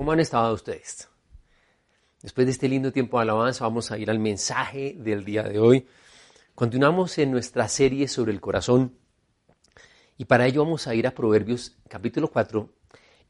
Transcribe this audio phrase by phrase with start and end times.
[0.00, 1.10] ¿Cómo han estado ustedes?
[2.22, 5.58] Después de este lindo tiempo de alabanza, vamos a ir al mensaje del día de
[5.58, 5.86] hoy.
[6.54, 8.96] Continuamos en nuestra serie sobre el corazón
[10.16, 12.70] y para ello vamos a ir a Proverbios capítulo 4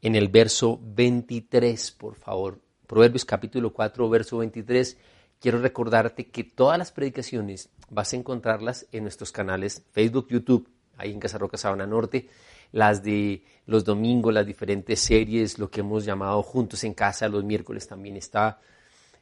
[0.01, 2.61] en el verso 23, por favor.
[2.87, 4.97] Proverbios capítulo 4, verso 23.
[5.41, 11.11] Quiero recordarte que todas las predicaciones vas a encontrarlas en nuestros canales Facebook, YouTube, ahí
[11.11, 12.29] en Casa Roca Sabana Norte
[12.71, 17.43] las de los domingos, las diferentes series, lo que hemos llamado Juntos en Casa, los
[17.43, 18.59] miércoles también está.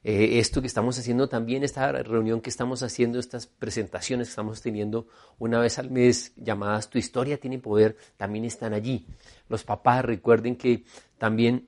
[0.01, 4.61] Eh, esto que estamos haciendo también, esta reunión que estamos haciendo, estas presentaciones que estamos
[4.61, 5.07] teniendo
[5.39, 9.05] una vez al mes, llamadas Tu historia tiene poder, también están allí.
[9.49, 10.85] Los papás, recuerden que
[11.17, 11.67] también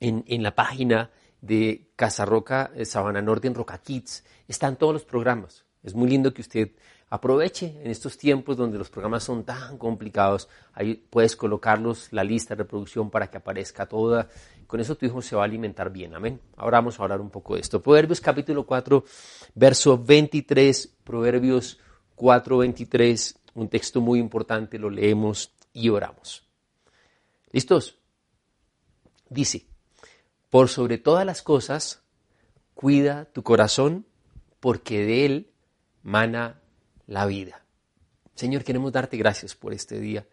[0.00, 4.94] en, en la página de Casa Roca, eh, Sabana Norte, en Roca Kids, están todos
[4.94, 5.66] los programas.
[5.82, 6.70] Es muy lindo que usted
[7.10, 10.48] aproveche en estos tiempos donde los programas son tan complicados.
[10.74, 14.28] Ahí puedes colocarlos, la lista de reproducción para que aparezca toda.
[14.66, 16.14] Con eso tu hijo se va a alimentar bien.
[16.14, 16.40] Amén.
[16.56, 17.82] Ahora vamos a hablar un poco de esto.
[17.82, 19.04] Proverbios capítulo 4,
[19.54, 20.96] verso 23.
[21.04, 21.78] Proverbios
[22.14, 23.38] 4, 23.
[23.54, 24.78] Un texto muy importante.
[24.78, 26.46] Lo leemos y oramos.
[27.50, 27.96] ¿Listos?
[29.30, 29.66] Dice,
[30.50, 32.02] por sobre todas las cosas,
[32.74, 34.06] cuida tu corazón,
[34.60, 35.50] porque de él
[36.02, 36.60] mana
[37.08, 37.64] la vida.
[38.36, 40.24] Señor, queremos darte gracias por este día.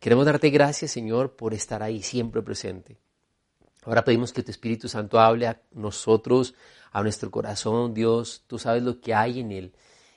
[0.00, 2.98] Queremos darte gracias, Señor, por estar ahí siempre presente.
[3.84, 6.54] Ahora pedimos que tu Espíritu Santo hable a nosotros,
[6.90, 8.42] a nuestro corazón, Dios.
[8.48, 9.74] Tú sabes lo que hay en él.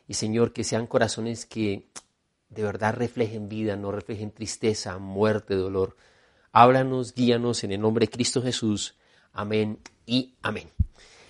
[0.08, 1.88] Y Señor, que sean corazones que
[2.50, 5.98] de verdad reflejen vida, no reflejen tristeza, muerte, dolor.
[6.52, 8.96] Háblanos, guíanos en el nombre de Cristo Jesús.
[9.34, 10.70] Amén y amén.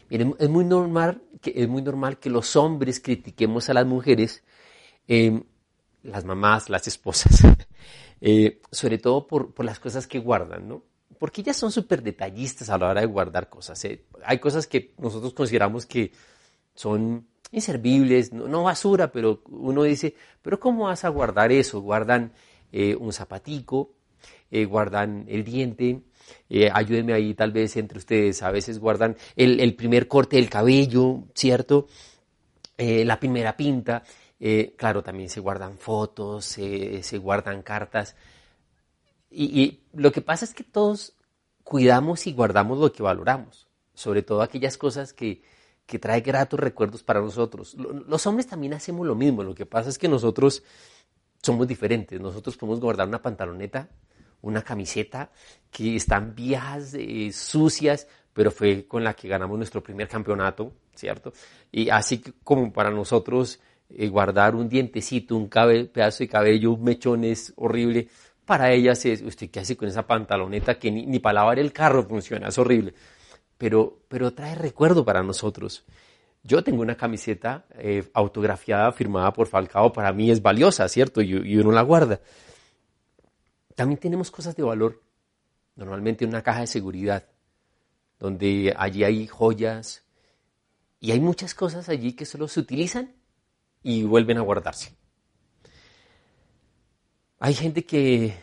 [0.10, 4.44] Miren, es muy normal que, es muy normal que los hombres critiquemos a las mujeres
[5.08, 5.44] eh,
[6.04, 7.42] las mamás, las esposas,
[8.22, 10.84] eh, sobre todo por, por, las cosas que guardan, ¿no?
[11.20, 13.84] Porque ellas son súper detallistas a la hora de guardar cosas.
[13.86, 14.06] ¿eh?
[14.26, 16.12] Hay cosas que nosotros consideramos que
[16.74, 21.80] son inservibles, no, basura, pero uno dice, pero ¿cómo vas a guardar eso?
[21.80, 22.34] Guardan
[23.00, 23.94] un zapatico,
[24.68, 26.02] guardan el diente,
[26.74, 31.88] ayúdenme ahí tal vez entre ustedes, a veces guardan el primer corte del cabello, ¿cierto?
[32.78, 34.04] la primera pinta.
[34.40, 38.16] Eh, claro, también se guardan fotos, se guardan cartas.
[39.30, 41.14] Y, lo que pasa es que todos
[41.64, 45.42] cuidamos y guardamos lo que valoramos, sobre todo aquellas cosas que,
[45.86, 47.76] que trae gratos recuerdos para nosotros.
[47.76, 50.64] Los hombres también hacemos lo mismo, lo que pasa es que nosotros
[51.42, 52.20] somos diferentes.
[52.20, 53.90] Nosotros podemos guardar una pantaloneta,
[54.42, 55.32] una camiseta
[55.70, 61.34] que están viejas, eh, sucias, pero fue con la que ganamos nuestro primer campeonato, ¿cierto?
[61.72, 63.60] Y así como para nosotros
[63.90, 68.08] eh, guardar un dientecito, un pedazo de cabello, un mechón es horrible.
[68.46, 72.04] Para ellas es, ¿usted qué hace con esa pantaloneta que ni, para lavar el carro
[72.08, 72.48] funciona?
[72.50, 72.94] Es horrible.
[73.58, 75.86] Pero, pero trae recuerdo para nosotros.
[76.44, 81.22] Yo tengo una camiseta eh, autografiada, firmada por Falcao, para mí es valiosa, ¿cierto?
[81.22, 82.20] Y, y uno la guarda.
[83.76, 85.02] También tenemos cosas de valor,
[85.76, 87.26] normalmente en una caja de seguridad,
[88.20, 90.06] donde allí hay joyas
[91.00, 93.15] y hay muchas cosas allí que solo se utilizan
[93.86, 94.96] y vuelven a guardarse.
[97.40, 98.36] Hay gente que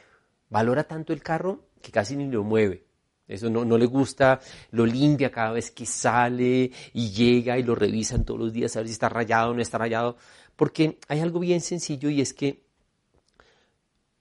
[0.49, 2.87] valora tanto el carro que casi ni lo mueve.
[3.27, 4.39] Eso no, no, le gusta,
[4.71, 8.81] lo limpia cada vez que sale y llega y lo revisan todos los días a
[8.81, 10.17] ver si está rayado o no está rayado.
[10.55, 12.62] Porque hay algo bien sencillo y es que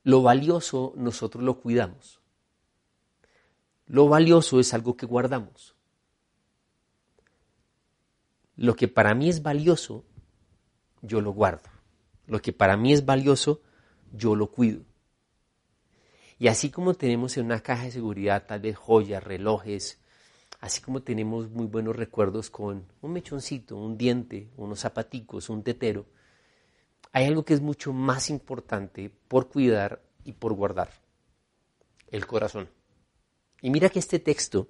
[0.01, 2.19] lo valioso nosotros lo cuidamos.
[3.85, 5.75] Lo valioso es algo que guardamos.
[8.55, 10.03] Lo que para mí es valioso
[11.01, 11.69] yo lo guardo.
[12.27, 13.61] Lo que para mí es valioso,
[14.11, 14.83] yo lo cuido.
[16.39, 19.99] Y así como tenemos en una caja de seguridad tal vez joyas, relojes,
[20.59, 26.05] así como tenemos muy buenos recuerdos con un mechoncito, un diente, unos zapaticos, un tetero,
[27.11, 30.91] hay algo que es mucho más importante por cuidar y por guardar,
[32.07, 32.69] el corazón.
[33.61, 34.67] Y mira que este texto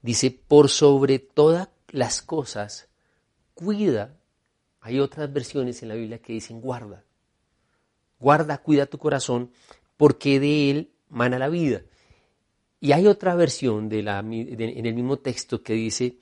[0.00, 2.88] dice, por sobre todas las cosas,
[3.54, 4.16] cuida.
[4.82, 7.04] Hay otras versiones en la Biblia que dicen guarda.
[8.18, 9.52] Guarda, cuida tu corazón,
[9.96, 11.82] porque de él mana la vida.
[12.80, 16.18] Y hay otra versión en el mismo texto que dice,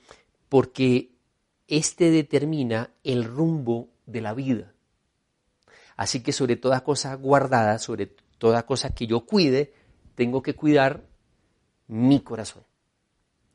[0.47, 1.11] porque
[1.67, 4.73] este determina el rumbo de la vida.
[5.95, 9.73] Así que sobre toda cosa guardada, sobre toda cosa que yo cuide,
[10.13, 11.03] tengo que cuidar
[11.87, 12.63] mi corazón.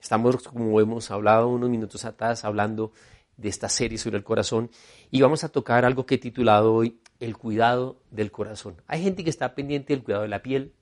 [0.00, 2.92] Estamos, como hemos hablado unos minutos atrás, hablando
[3.36, 4.70] de esta serie sobre el corazón
[5.10, 8.76] y vamos a tocar algo que he titulado hoy el cuidado del corazón.
[8.86, 10.72] Hay gente que está pendiente del cuidado de la piel,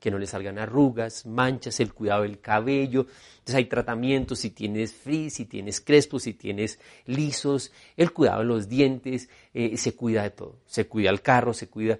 [0.00, 3.06] que no le salgan arrugas, manchas, el cuidado del cabello.
[3.32, 8.46] Entonces hay tratamientos si tienes frizz, si tienes crespos, si tienes lisos, el cuidado de
[8.46, 10.60] los dientes, eh, se cuida de todo.
[10.66, 11.98] Se cuida el carro, se cuida...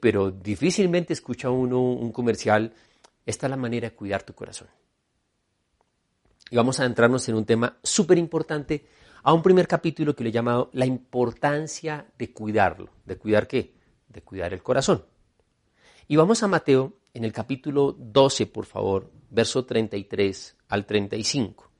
[0.00, 2.72] pero difícilmente escucha uno un comercial,
[3.24, 4.68] esta es la manera de cuidar tu corazón.
[6.52, 8.86] Y vamos a entrarnos en un tema súper importante,
[9.22, 12.90] a un primer capítulo que le he llamado la importancia de cuidarlo.
[13.06, 13.74] ¿De cuidar qué?
[14.06, 15.02] De cuidar el corazón.
[16.08, 21.70] Y vamos a Mateo en el capítulo 12, por favor, verso 33 al 35.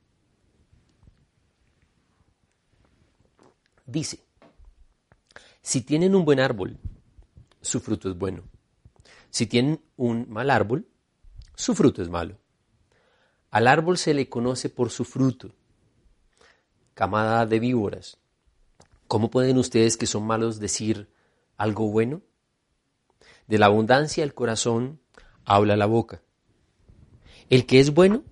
[3.85, 4.21] Dice,
[5.61, 6.79] si tienen un buen árbol,
[7.61, 8.41] su fruto es bueno.
[9.29, 10.87] Si tienen un mal árbol,
[11.53, 12.39] su fruto es malo.
[13.53, 15.51] Al árbol se le conoce por su fruto.
[16.95, 18.17] Camada de víboras,
[19.07, 21.07] ¿cómo pueden ustedes que son malos decir
[21.55, 22.23] algo bueno?
[23.45, 25.01] De la abundancia del corazón
[25.45, 26.23] habla la boca.
[27.51, 28.23] El que es bueno,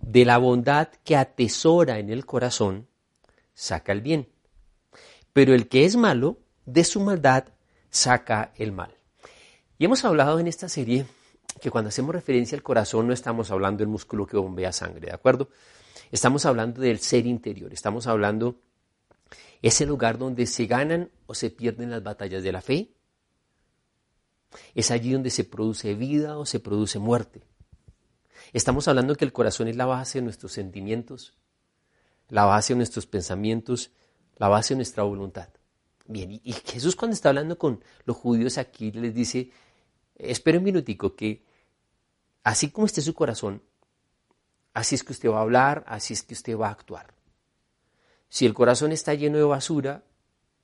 [0.00, 2.88] de la bondad que atesora en el corazón,
[3.54, 4.28] saca el bien.
[5.32, 7.44] Pero el que es malo, de su maldad,
[7.90, 8.92] saca el mal.
[9.78, 11.06] Y hemos hablado en esta serie
[11.58, 15.12] que cuando hacemos referencia al corazón no estamos hablando del músculo que bombea sangre, ¿de
[15.12, 15.50] acuerdo?
[16.10, 18.56] Estamos hablando del ser interior, estamos hablando
[19.62, 22.94] es el lugar donde se ganan o se pierden las batallas de la fe,
[24.74, 27.42] es allí donde se produce vida o se produce muerte.
[28.52, 31.34] Estamos hablando que el corazón es la base de nuestros sentimientos,
[32.28, 33.90] la base de nuestros pensamientos,
[34.36, 35.48] la base de nuestra voluntad.
[36.06, 39.50] Bien, y Jesús cuando está hablando con los judíos aquí les dice,
[40.14, 41.44] espera un minutico, que
[42.44, 43.62] así como esté su corazón,
[44.74, 47.14] así es que usted va a hablar, así es que usted va a actuar.
[48.28, 50.04] Si el corazón está lleno de basura,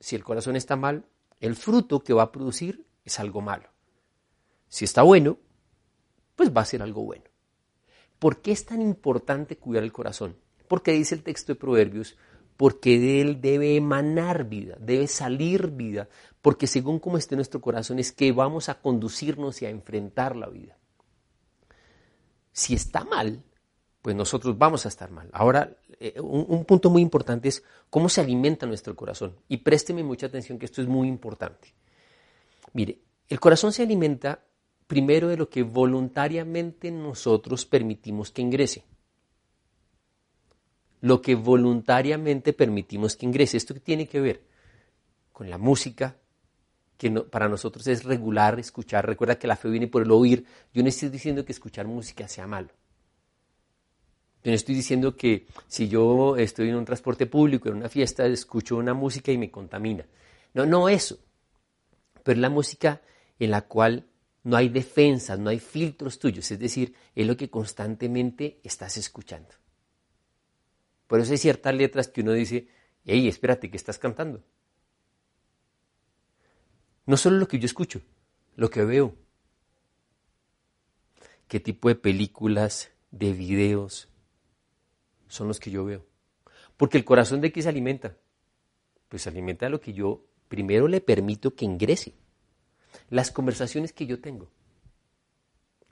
[0.00, 1.06] si el corazón está mal,
[1.40, 3.68] el fruto que va a producir es algo malo.
[4.68, 5.38] Si está bueno,
[6.36, 7.24] pues va a ser algo bueno.
[8.18, 10.36] ¿Por qué es tan importante cuidar el corazón?
[10.68, 12.16] Porque dice el texto de Proverbios,
[12.56, 16.08] porque de él debe emanar vida, debe salir vida,
[16.40, 20.48] porque según cómo esté nuestro corazón es que vamos a conducirnos y a enfrentar la
[20.48, 20.76] vida.
[22.54, 23.42] Si está mal,
[24.00, 25.28] pues nosotros vamos a estar mal.
[25.32, 29.34] Ahora, eh, un, un, punto muy importante es cómo se alimenta nuestro corazón.
[29.48, 31.74] Y présteme mucha atención que esto es muy importante.
[32.72, 34.44] Mire, el corazón se alimenta
[34.86, 38.84] primero de lo que voluntariamente nosotros permitimos que ingrese.
[41.00, 43.56] Lo que voluntariamente permitimos que ingrese.
[43.56, 44.44] ¿Esto tiene que ver?
[45.32, 46.16] Con la música,
[46.96, 49.06] que para nosotros es regular escuchar.
[49.06, 50.46] Recuerda que la fe viene por el oír.
[50.72, 52.68] Yo no estoy diciendo que escuchar música sea malo.
[54.42, 58.26] Yo no estoy diciendo que si yo estoy en un transporte público, en una fiesta,
[58.26, 60.04] escucho una música y me contamina.
[60.52, 61.18] No, no eso.
[62.22, 63.00] Pero la música
[63.38, 64.06] en la cual
[64.44, 69.48] no hay defensas, no hay filtros tuyos, es decir, es lo que constantemente estás escuchando.
[71.06, 72.68] Por eso hay ciertas letras que uno dice,
[73.04, 74.42] hey, espérate, ¿qué estás cantando?
[77.06, 78.00] No solo lo que yo escucho,
[78.56, 79.14] lo que veo.
[81.48, 84.08] ¿Qué tipo de películas, de videos
[85.28, 86.06] son los que yo veo?
[86.76, 88.16] Porque el corazón de qué se alimenta?
[89.08, 92.14] Pues se alimenta lo que yo primero le permito que ingrese
[93.10, 94.50] las conversaciones que yo tengo.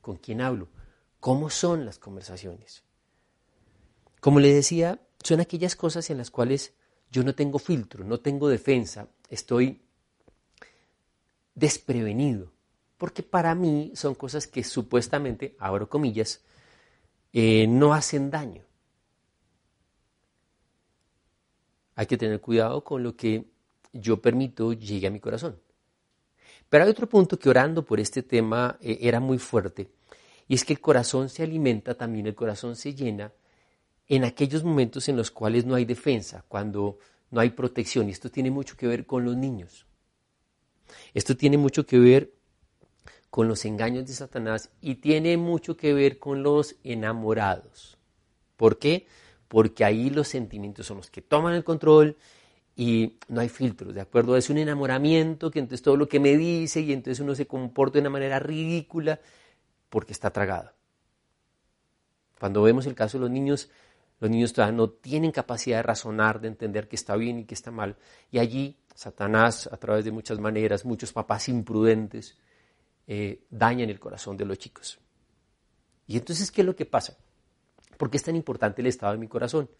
[0.00, 0.68] ¿Con quién hablo?
[1.20, 2.82] ¿Cómo son las conversaciones?
[4.20, 6.74] Como le decía, son aquellas cosas en las cuales
[7.10, 9.81] yo no tengo filtro, no tengo defensa, estoy
[11.54, 12.52] desprevenido,
[12.98, 16.40] porque para mí son cosas que supuestamente, abro comillas,
[17.32, 18.62] eh, no hacen daño.
[21.94, 23.44] Hay que tener cuidado con lo que
[23.92, 25.58] yo permito llegue a mi corazón.
[26.68, 29.90] Pero hay otro punto que orando por este tema eh, era muy fuerte,
[30.48, 33.32] y es que el corazón se alimenta, también el corazón se llena
[34.08, 36.98] en aquellos momentos en los cuales no hay defensa, cuando
[37.30, 38.08] no hay protección.
[38.08, 39.86] Y esto tiene mucho que ver con los niños.
[41.14, 42.32] Esto tiene mucho que ver
[43.30, 47.96] con los engaños de Satanás y tiene mucho que ver con los enamorados.
[48.56, 49.06] ¿Por qué?
[49.48, 52.16] Porque ahí los sentimientos son los que toman el control
[52.76, 54.36] y no hay filtros, ¿de acuerdo?
[54.36, 57.94] Es un enamoramiento que entonces todo lo que me dice y entonces uno se comporta
[57.94, 59.20] de una manera ridícula
[59.88, 60.72] porque está tragado.
[62.38, 63.70] Cuando vemos el caso de los niños,
[64.20, 67.54] los niños todavía no tienen capacidad de razonar, de entender que está bien y que
[67.54, 67.96] está mal.
[68.30, 72.36] Y allí Satanás, a través de muchas maneras, muchos papás imprudentes,
[73.06, 74.98] eh, dañan el corazón de los chicos.
[76.06, 77.16] Y entonces, ¿qué es lo que pasa?
[77.96, 79.70] ¿Por qué es tan importante el estado de mi corazón?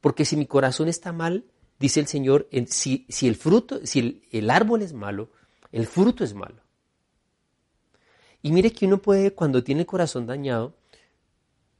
[0.00, 1.44] Porque si mi corazón está mal,
[1.78, 5.30] dice el Señor, si, el fruto, si el, árbol es malo,
[5.72, 6.62] el fruto es malo.
[8.42, 10.76] Y mire que uno puede, cuando tiene el corazón dañado,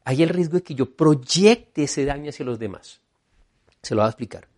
[0.05, 3.01] hay el riesgo de que yo proyecte ese daño hacia los demás.
[3.83, 4.49] Se lo voy a explicar.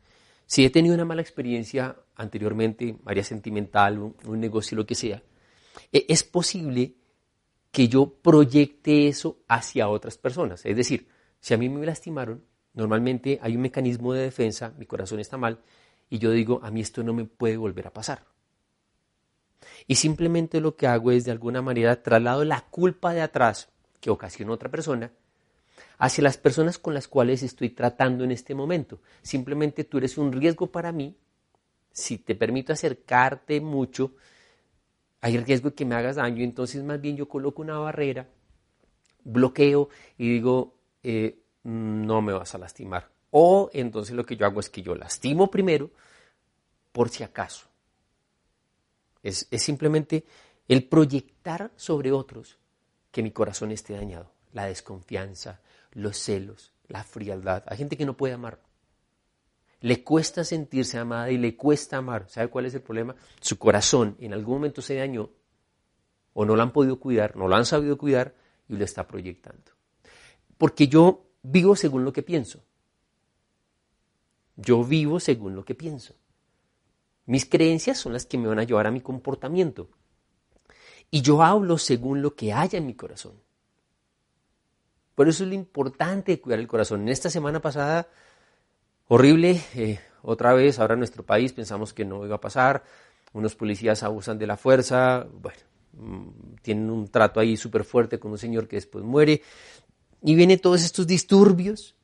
[0.49, 5.23] Si he tenido una mala experiencia anteriormente, área sentimental, un, un negocio, lo que sea,
[5.93, 6.95] e, es posible
[7.71, 10.67] que yo proyecte eso hacia otras personas.
[10.67, 11.07] Es decir,
[11.39, 12.43] si a mí me lastimaron,
[12.79, 15.59] Normalmente hay un mecanismo de defensa, mi corazón está mal,
[16.09, 18.25] y yo digo, a mí esto no me puede volver a pasar.
[19.89, 23.69] Y simplemente lo que hago es, de alguna manera, traslado la culpa de atrás
[24.01, 25.11] que ocasionó otra persona
[25.99, 29.01] hacia las personas con las cuales estoy tratando en este momento.
[29.23, 31.17] Simplemente tú eres un riesgo para mí.
[31.93, 34.15] Si te permito acercarte mucho,
[35.21, 36.45] hay riesgo de que me hagas daño.
[36.45, 38.29] Entonces, más bien yo coloco una barrera,
[39.25, 43.11] bloqueo y digo, eh, no me vas a lastimar.
[43.31, 45.91] O entonces lo que yo hago es que yo lastimo primero
[46.93, 47.67] por si acaso.
[49.23, 50.25] Es, simplemente
[50.67, 52.59] el proyectar sobre otros
[53.11, 54.33] que mi corazón esté dañado.
[54.59, 55.61] La desconfianza,
[55.93, 57.63] los celos, la frialdad.
[57.69, 58.59] Hay gente que no puede amar.
[59.83, 62.29] Le cuesta sentirse amada y le cuesta amar.
[62.29, 63.15] ¿Sabe cuál es el problema?
[63.41, 65.31] Su corazón en algún momento se dañó
[66.33, 68.35] o no lo han podido cuidar, no lo han sabido cuidar
[68.69, 69.71] y lo está proyectando.
[70.57, 72.65] Porque yo vivo según lo que pienso.
[74.57, 76.17] Yo vivo según lo que pienso.
[77.27, 79.89] Mis creencias son las que me van a llevar a mi comportamiento.
[81.13, 83.35] Y yo hablo según lo que haya en mi corazón.
[85.19, 87.03] Por eso es lo importante de cuidar el corazón.
[87.03, 88.07] En esta semana pasada,
[89.09, 92.85] horrible, eh, otra vez, ahora en nuestro país pensamos que no iba a pasar.
[93.33, 95.59] Unos policías abusan de la fuerza, bueno,
[95.95, 96.29] mm,
[96.63, 99.43] tienen un trato ahí súper fuerte con un señor que después muere.
[100.23, 101.97] Y vienen todos estos disturbios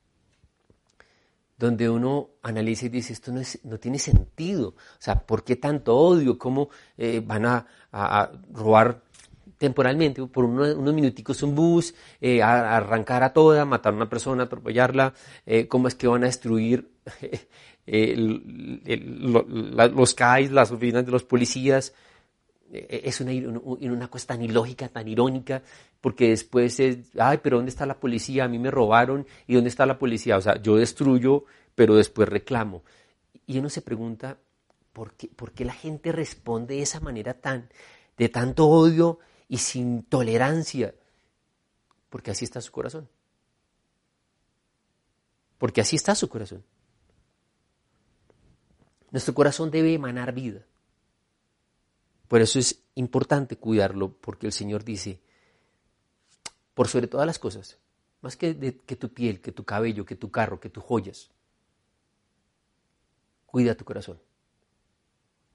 [1.56, 4.70] donde uno analiza y dice, esto no, tiene sentido.
[4.70, 6.36] O sea, ¿por qué tanto odio?
[6.36, 6.68] ¿Cómo
[6.98, 7.64] eh, van a,
[8.52, 9.04] robar
[9.58, 14.44] temporalmente, por unos, minuticos un bus, eh, a, arrancar a toda, matar a una persona,
[14.44, 15.14] atropellarla?
[15.46, 16.90] Eh, ¿Cómo es que van a destruir
[17.86, 21.94] los CAIs, las oficinas de los policías?
[22.72, 25.62] Es una, una cosa tan ilógica, tan irónica,
[26.00, 28.44] porque después es, ay, pero ¿dónde está la policía?
[28.44, 30.36] A mí me robaron, ¿y dónde está la policía?
[30.36, 31.44] O sea, yo destruyo,
[31.74, 32.82] pero después reclamo.
[33.46, 34.38] Y uno se pregunta,
[34.92, 37.68] ¿por qué, por qué la gente responde de esa manera tan,
[38.16, 40.94] de tanto odio y sin tolerancia?
[42.10, 43.08] Porque así está su corazón.
[45.58, 46.64] Porque así está su corazón.
[49.10, 50.66] Nuestro corazón debe emanar vida.
[52.28, 55.20] Por eso es importante cuidarlo, porque el Señor dice,
[56.74, 57.78] por sobre todas las cosas,
[58.22, 61.30] más que, que tu piel, que tu cabello, que tu carro, que tus joyas,
[63.46, 64.18] cuida tu corazón.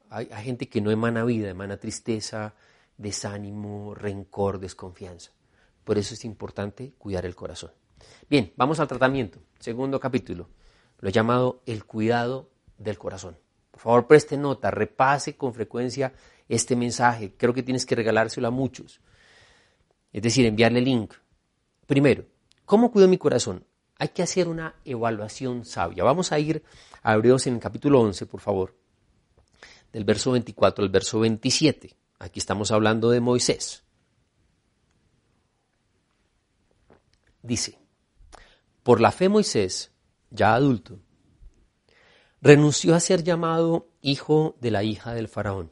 [0.09, 2.53] Hay, hay, gente que no emana vida, emana tristeza,
[2.99, 5.31] desánimo, rencor, desconfianza.
[5.83, 7.71] Por eso es importante cuidar el corazón.
[8.29, 9.39] Bien, vamos al tratamiento.
[9.57, 10.49] Segundo capítulo.
[10.99, 13.37] Lo he llamado el cuidado del corazón.
[13.71, 16.13] Por favor, preste nota, repase con frecuencia
[16.47, 17.33] este mensaje.
[17.37, 18.99] Creo que tienes que regalárselo a muchos.
[20.11, 21.13] Es decir, enviarle link.
[21.87, 22.25] Primero,
[22.65, 23.65] ¿cómo cuido mi corazón?
[23.97, 26.03] Hay que hacer una evaluación sabia.
[26.03, 26.63] Vamos a ir
[27.01, 28.75] a Hebreos en el capítulo 11, por favor,
[29.93, 31.95] del verso 24 al verso 27.
[32.19, 33.83] Aquí estamos hablando de Moisés.
[37.41, 37.79] Dice,
[38.83, 39.91] por la fe Moisés,
[40.29, 40.99] ya adulto,
[42.41, 45.71] renunció a ser llamado hijo de la hija del faraón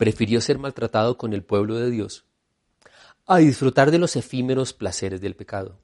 [0.00, 2.24] prefirió ser maltratado con el pueblo de Dios
[3.26, 5.78] a disfrutar de los efímeros placeres del pecado.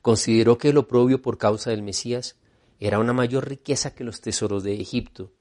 [0.00, 2.34] Consideró que el oprobio por causa del Mesías
[2.80, 5.32] era una mayor riqueza que los tesoros de Egipto,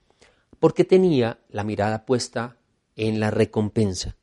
[0.60, 2.58] porque tenía la mirada puesta
[2.96, 4.18] en la recompensa.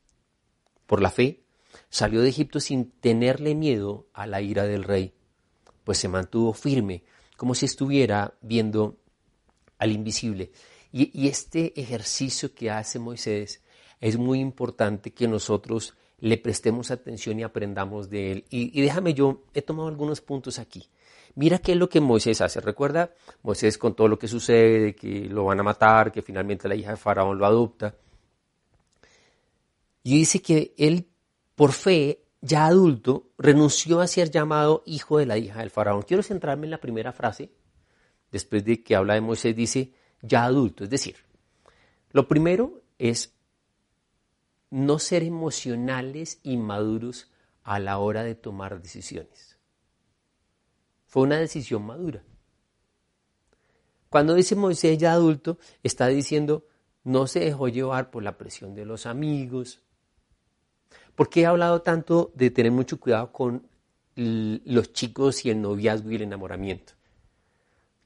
[0.87, 1.45] Por la fe,
[1.91, 5.15] salió de Egipto sin tenerle miedo a la ira del rey,
[5.85, 7.05] pues se mantuvo firme,
[7.37, 8.99] como si estuviera viendo
[9.79, 10.51] al invisible.
[10.91, 13.63] Y, este ejercicio que hace Moisés
[14.01, 18.45] es muy importante que nosotros le prestemos atención y aprendamos de él.
[18.51, 20.87] Y, déjame yo, he tomado algunos puntos aquí.
[21.35, 22.61] Mira qué es lo que Moisés hace.
[22.61, 26.75] Recuerda, Moisés con todo lo que sucede, que lo van a matar, que finalmente la
[26.75, 27.95] hija de Faraón lo adopta.
[30.03, 31.09] Y dice que él,
[31.55, 36.03] por fe, ya adulto, renunció a ser llamado hijo de la hija del faraón.
[36.03, 37.51] Quiero centrarme en la primera frase,
[38.31, 39.93] después de que habla de Moisés, dice
[40.23, 40.85] ya adulto.
[40.85, 41.17] Es decir,
[42.13, 43.35] lo primero es
[44.71, 47.31] no ser emocionales y maduros
[47.63, 49.48] a la hora de tomar decisiones.
[51.09, 52.23] Fue una decisión madura.
[54.09, 56.65] Cuando dice Moisés ya adulto, está diciendo,
[57.03, 59.83] no se dejó llevar por la presión de los amigos,
[61.19, 63.67] ¿Por qué he hablado tanto de tener mucho cuidado con
[64.15, 66.93] los chicos y el noviazgo y el enamoramiento?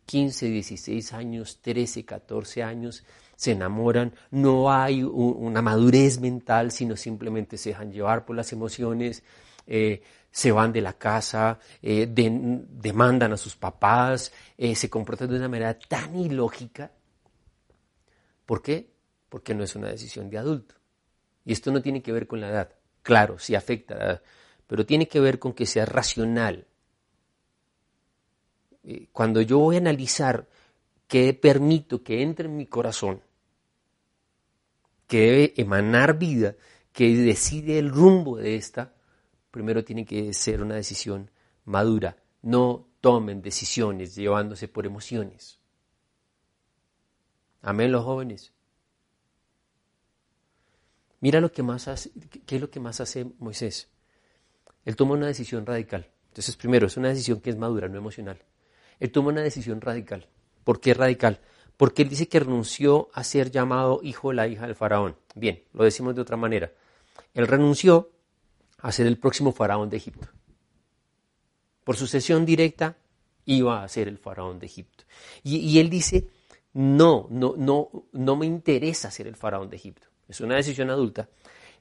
[0.07, 3.05] 15, 16 años, 13, 14 años,
[3.37, 9.25] se enamoran, no hay una madurez mental, sino simplemente se dejan llevar por las emociones,
[9.67, 10.01] eh,
[10.33, 15.49] se van de la casa, eh, demandan a sus papás, eh, se comportan de una
[15.49, 16.91] manera tan ilógica.
[18.47, 18.91] ¿Por qué?
[19.29, 20.75] Porque no es una decisión de adulto.
[21.45, 22.73] Y esto no tiene que ver con la edad.
[23.03, 24.23] Claro, sí afecta,
[24.67, 26.67] pero tiene que ver con que sea racional.
[28.85, 30.49] Eh, cuando yo voy a analizar
[31.07, 33.21] qué permito que entre en mi corazón,
[35.07, 36.55] que debe emanar vida,
[36.91, 38.95] que decide el rumbo de esta,
[39.53, 41.31] primero tiene que ser una decisión
[41.65, 42.17] madura.
[42.43, 45.61] No tomen decisiones llevándose por emociones.
[47.61, 48.53] Amén los jóvenes.
[51.21, 52.11] Mira lo que más hace,
[52.47, 53.89] qué es lo que más hace Moisés.
[54.85, 56.11] Él toma una decisión radical.
[56.29, 58.43] Entonces, primero, es una decisión que es madura, no emocional.
[58.99, 60.29] Él toma una decisión radical.
[60.65, 61.41] ¿Por qué radical?
[61.77, 65.17] Porque él dice que renunció a ser llamado hijo de la hija del faraón.
[65.37, 66.73] Bien, lo decimos de otra manera.
[67.35, 68.11] Él renunció
[68.83, 70.29] a ser el próximo faraón de Egipto.
[71.83, 72.97] Por sucesión directa
[73.47, 75.05] iba a ser el faraón de Egipto.
[75.43, 76.29] Y, él dice,
[76.75, 81.29] no, no, no, no me interesa ser el faraón de Egipto es una decisión adulta,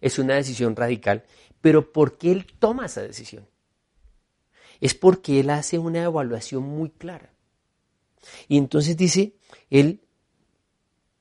[0.01, 1.23] es una decisión radical,
[1.61, 3.47] pero ¿por qué él toma esa decisión?
[4.79, 7.33] Es porque él hace una evaluación muy clara.
[8.47, 9.35] Y entonces dice,
[9.69, 10.01] él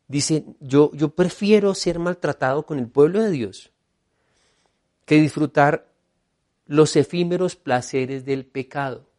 [0.09, 3.71] dice, yo, yo prefiero ser maltratado con el pueblo de Dios
[5.11, 5.93] que disfrutar
[6.67, 9.11] los efímeros placeres del pecado.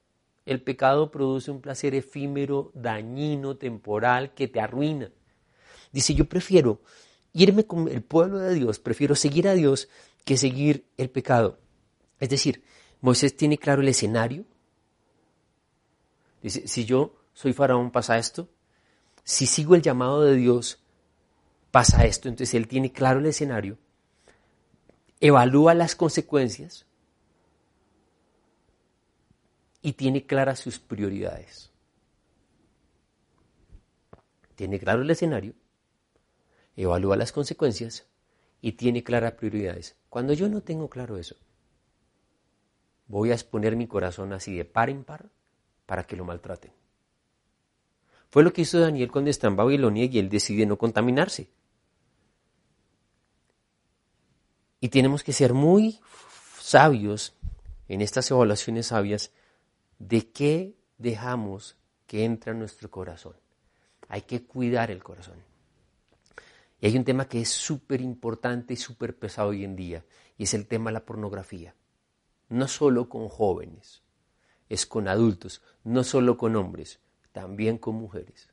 [0.45, 5.12] El pecado produce un placer efímero, dañino, temporal, que te arruina.
[5.91, 6.80] Dice, yo prefiero
[7.34, 9.89] irme con el pueblo de Dios, prefiero seguir a Dios
[10.23, 11.60] que seguir el pecado.
[12.21, 12.63] Es decir,
[13.01, 14.45] Moisés tiene claro el escenario.
[16.41, 18.47] Dice, si yo soy faraón, pasa esto.
[19.25, 20.80] Si sigo el llamado de Dios,
[21.69, 22.30] pasa esto.
[22.30, 23.77] Entonces él tiene claro el escenario,
[25.21, 26.88] evalúa las consecuencias
[29.84, 31.71] y tiene claras sus prioridades.
[34.55, 35.53] Tiene claro el escenario,
[36.75, 38.07] evalúa las consecuencias
[38.62, 39.95] y tiene claras prioridades.
[40.10, 41.36] Cuando yo no tengo claro eso,
[43.07, 45.29] voy a exponer mi corazón así de par en par
[45.86, 46.73] para que lo maltraten.
[48.29, 51.49] Fue lo que hizo Daniel cuando está en Babilonia y él decide no contaminarse.
[54.82, 56.00] Y tenemos que ser muy
[56.60, 57.36] sabios
[57.88, 59.32] en estas evaluaciones sabias
[60.00, 63.36] de qué dejamos que entre a nuestro corazón.
[64.10, 65.36] Hay que cuidar el corazón.
[66.80, 70.04] Y hay un tema que es súper importante y súper pesado hoy en día,
[70.36, 71.76] y es el tema de la pornografía.
[72.50, 74.02] No solo con jóvenes,
[74.67, 77.00] es con adultos, no solo con hombres,
[77.32, 78.50] también con mujeres.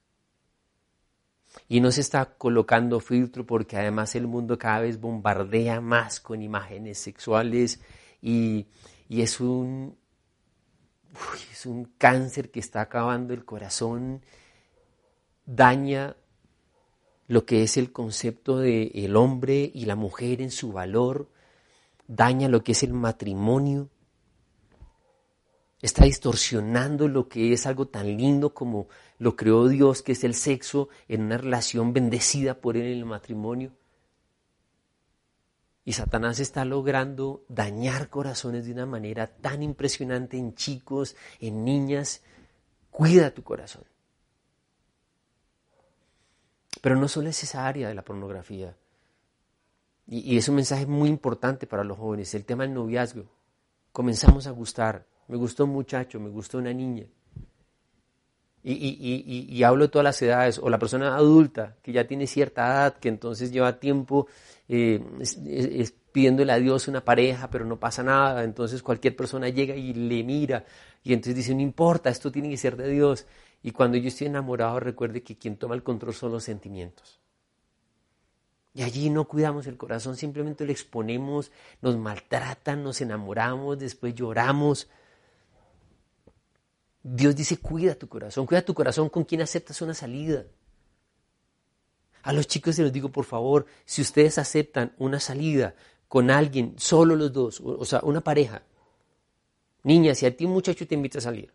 [1.69, 6.43] Y no se está colocando filtro porque además el mundo cada vez bombardea más con
[6.43, 7.81] imágenes sexuales
[8.23, 8.67] y,
[9.09, 9.97] es, un,
[11.53, 14.23] es un cáncer que está acabando el corazón,
[15.47, 16.17] daña
[17.27, 21.31] lo que es el concepto de el hombre y la mujer en su valor,
[22.07, 23.91] daña lo que es el matrimonio,
[25.81, 28.89] está distorsionando lo que es algo tan lindo como
[29.19, 33.05] lo creó Dios, que es el sexo en una relación bendecida por Él en el
[33.05, 33.73] matrimonio.
[35.85, 42.23] Y Satanás está logrando dañar corazones de una manera tan impresionante en chicos, en niñas.
[42.91, 43.85] Cuida tu corazón.
[46.83, 48.77] Pero no solo es esa área de la pornografía.
[50.07, 53.25] Y, y es un mensaje muy importante para los jóvenes, el tema del noviazgo.
[53.91, 55.07] Comenzamos a gustar.
[55.29, 57.07] Me gustó un muchacho, me gustó una niña.
[58.65, 62.99] Y, hablo de todas las edades, o la persona adulta que ya tiene cierta edad,
[62.99, 64.27] que entonces lleva tiempo
[64.69, 65.01] eh,
[66.13, 70.23] pidiéndole a Dios una pareja, pero no pasa nada, entonces cualquier persona llega y le
[70.25, 70.65] mira,
[71.03, 73.27] y entonces dice, no importa, esto tiene que ser de Dios.
[73.63, 77.21] Y cuando yo estoy enamorado, recuerde que quien toma el control son los sentimientos.
[78.75, 84.89] Y allí no cuidamos el corazón, simplemente lo exponemos, nos maltratan, nos enamoramos, después lloramos,
[87.03, 90.45] Dios dice, cuida tu corazón, cuida tu corazón con quien aceptas una salida.
[92.23, 95.75] A los chicos se los digo, por favor, si ustedes aceptan una salida
[96.09, 98.63] con alguien, solo los dos, o sea, una pareja,
[99.85, 101.53] niña, si a ti un muchacho te invita a salir,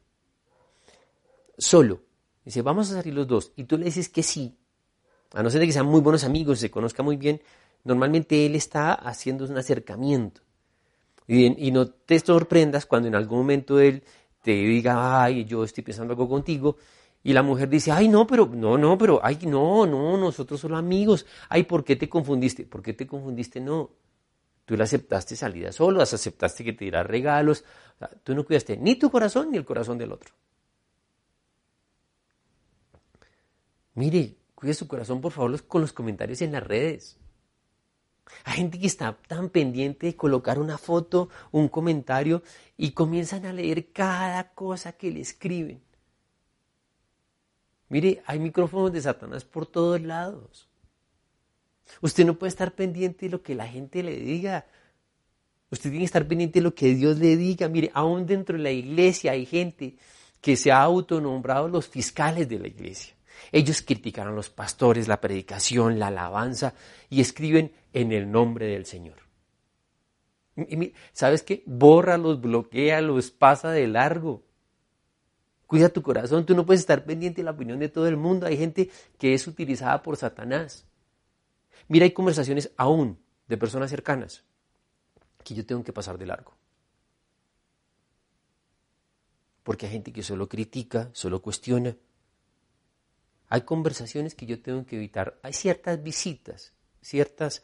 [1.57, 2.01] solo,
[2.45, 4.57] dice, vamos a salir los dos, y tú le dices que sí,
[5.33, 7.41] a no ser de que sean muy buenos amigos, se conozca muy bien,
[7.83, 10.41] normalmente él está haciendo un acercamiento.
[11.25, 14.03] Y, y no te sorprendas cuando en algún momento él
[14.43, 16.77] te diga, ay, yo estoy pensando algo contigo,
[17.23, 20.77] y la mujer dice, ay, no, pero, no, no, pero, ay, no, no, nosotros somos
[20.77, 22.65] amigos, ay, ¿por qué te confundiste?
[22.65, 23.61] ¿Por qué te confundiste?
[23.61, 23.91] No,
[24.65, 27.63] tú le aceptaste salida solo, aceptaste que te diera regalos,
[28.23, 30.33] tú no cuidaste ni tu corazón ni el corazón del otro.
[33.95, 37.17] Mire, cuide su corazón, por favor, con los comentarios en las redes.
[38.45, 42.43] Hay gente que está tan pendiente de colocar una foto, un comentario
[42.77, 45.81] y comienzan a leer cada cosa que le escriben.
[47.89, 50.67] Mire, hay micrófonos de Satanás por todos lados.
[52.01, 54.65] Usted no puede estar pendiente de lo que la gente le diga.
[55.69, 57.67] Usted tiene que estar pendiente de lo que Dios le diga.
[57.67, 59.95] Mire, aún dentro de la iglesia hay gente
[60.41, 63.15] que se ha autonombrado los fiscales de la iglesia.
[63.51, 66.73] Ellos critican a los pastores, la predicación, la alabanza
[67.09, 69.17] y escriben en el nombre del Señor.
[71.13, 71.63] ¿Sabes qué?
[71.65, 74.43] Bórralos, bloquealos, pasa de largo.
[75.67, 78.45] Cuida tu corazón, tú no puedes estar pendiente de la opinión de todo el mundo.
[78.45, 80.85] Hay gente que es utilizada por Satanás.
[81.87, 84.43] Mira, hay conversaciones aún de personas cercanas
[85.43, 86.53] que yo tengo que pasar de largo.
[89.63, 91.95] Porque hay gente que solo critica, solo cuestiona.
[93.53, 95.37] Hay conversaciones que yo tengo que evitar.
[95.43, 97.61] Hay ciertas visitas, ciertas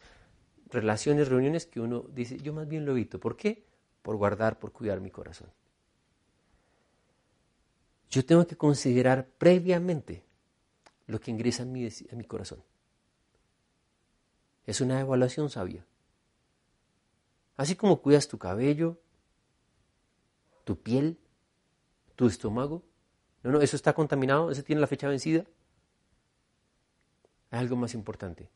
[0.67, 3.19] relaciones, reuniones que uno dice, yo más bien lo evito.
[3.19, 3.65] ¿Por qué?
[4.03, 5.49] Por guardar, por cuidar mi corazón.
[8.11, 10.23] Yo tengo que considerar previamente
[11.07, 12.61] lo que ingresa en mi, mi corazón.
[14.67, 15.87] Es una evaluación sabia.
[17.57, 19.01] Así como cuidas tu cabello,
[20.65, 21.17] tu piel,
[22.15, 22.83] tu estómago.
[23.41, 25.47] No, no, eso está contaminado, eso tiene la fecha vencida.
[27.51, 28.49] Algo más importante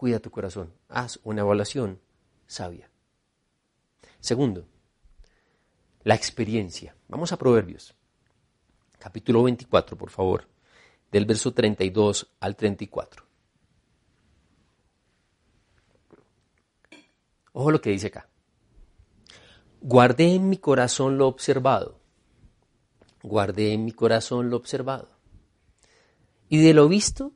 [0.00, 2.00] cuida tu corazón, haz una evaluación
[2.46, 2.88] sabia.
[4.18, 4.66] Segundo,
[6.04, 6.96] la experiencia.
[7.06, 7.94] Vamos a Proverbios,
[8.98, 10.48] capítulo 24, por favor,
[11.12, 13.26] del verso 32 al 34.
[17.52, 18.26] Ojo lo que dice acá.
[19.82, 22.00] Guardé en mi corazón lo observado.
[23.22, 25.10] Guardé en mi corazón lo observado.
[26.48, 27.32] Y de lo visto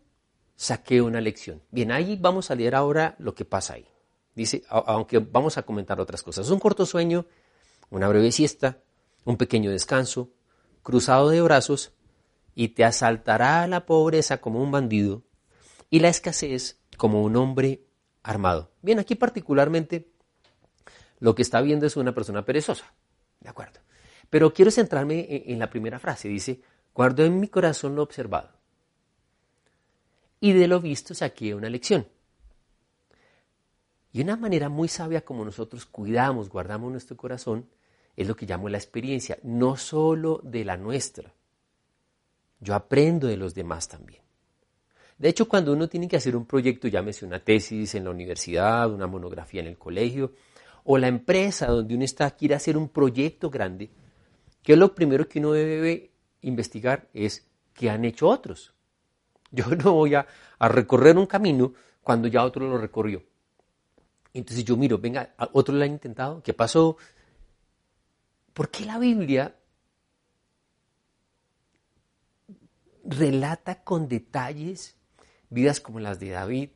[0.57, 1.63] saqué una lección.
[1.71, 3.87] Bien, ahí vamos a leer ahora lo que pasa ahí.
[4.35, 6.51] Dice, aunque vamos a comentar otras cosas.
[6.51, 7.27] Un corto sueño,
[7.91, 8.79] una breve siesta,
[9.25, 10.31] un pequeño descanso,
[10.83, 11.93] cruzado de brazos,
[12.55, 15.23] y te asaltará la pobreza como un bandido
[15.91, 17.85] y la escasez como un hombre
[18.23, 18.71] armado.
[18.83, 20.09] Bien, aquí particularmente
[21.19, 22.95] lo que está viendo es una persona perezosa.
[23.41, 23.81] ¿De acuerdo?
[24.31, 26.29] Pero quiero centrarme en la primera frase.
[26.29, 26.61] Dice,
[26.95, 28.54] guardo en mi corazón lo observado
[30.45, 32.07] y de lo visto saqué una lección.
[34.13, 37.67] Y una manera muy sabia como nosotros cuidamos, guardamos nuestro corazón,
[38.15, 41.33] es lo que llamo la experiencia, no solo de la nuestra.
[42.61, 44.21] Yo aprendo de los demás también.
[45.17, 48.93] De hecho, cuando uno tiene que hacer un proyecto, llámese una tesis en la universidad,
[48.93, 50.35] una monografía en el colegio,
[50.85, 53.89] o la empresa donde uno está quiere hacer un proyecto grande,
[54.63, 56.11] que lo primero que uno debe
[56.43, 58.74] investigar es qué han hecho otros.
[59.57, 60.27] Yo no voy a,
[60.61, 63.23] recorrer un camino cuando ya otro lo recorrió.
[64.33, 66.97] Entonces yo miro, venga, otro lo ha intentado, ¿qué pasó?
[68.53, 69.55] ¿Por qué la Biblia
[73.05, 74.97] relata con detalles
[75.51, 76.71] vidas como las de David,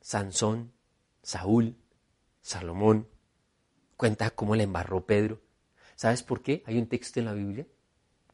[0.00, 0.72] Sansón,
[1.22, 1.76] Saúl,
[2.40, 3.06] Salomón?
[3.96, 5.40] Cuenta cómo le embarró Pedro.
[5.94, 6.64] ¿Sabes por qué?
[6.66, 7.66] Hay un texto en la Biblia.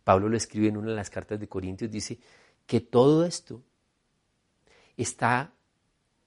[0.04, 2.18] Pablo lo escribe en una de las cartas de Corintios, dice
[2.66, 3.62] que todo esto
[4.96, 5.52] está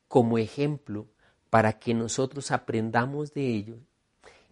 [0.07, 1.07] como ejemplo
[1.49, 3.79] para que nosotros aprendamos de ellos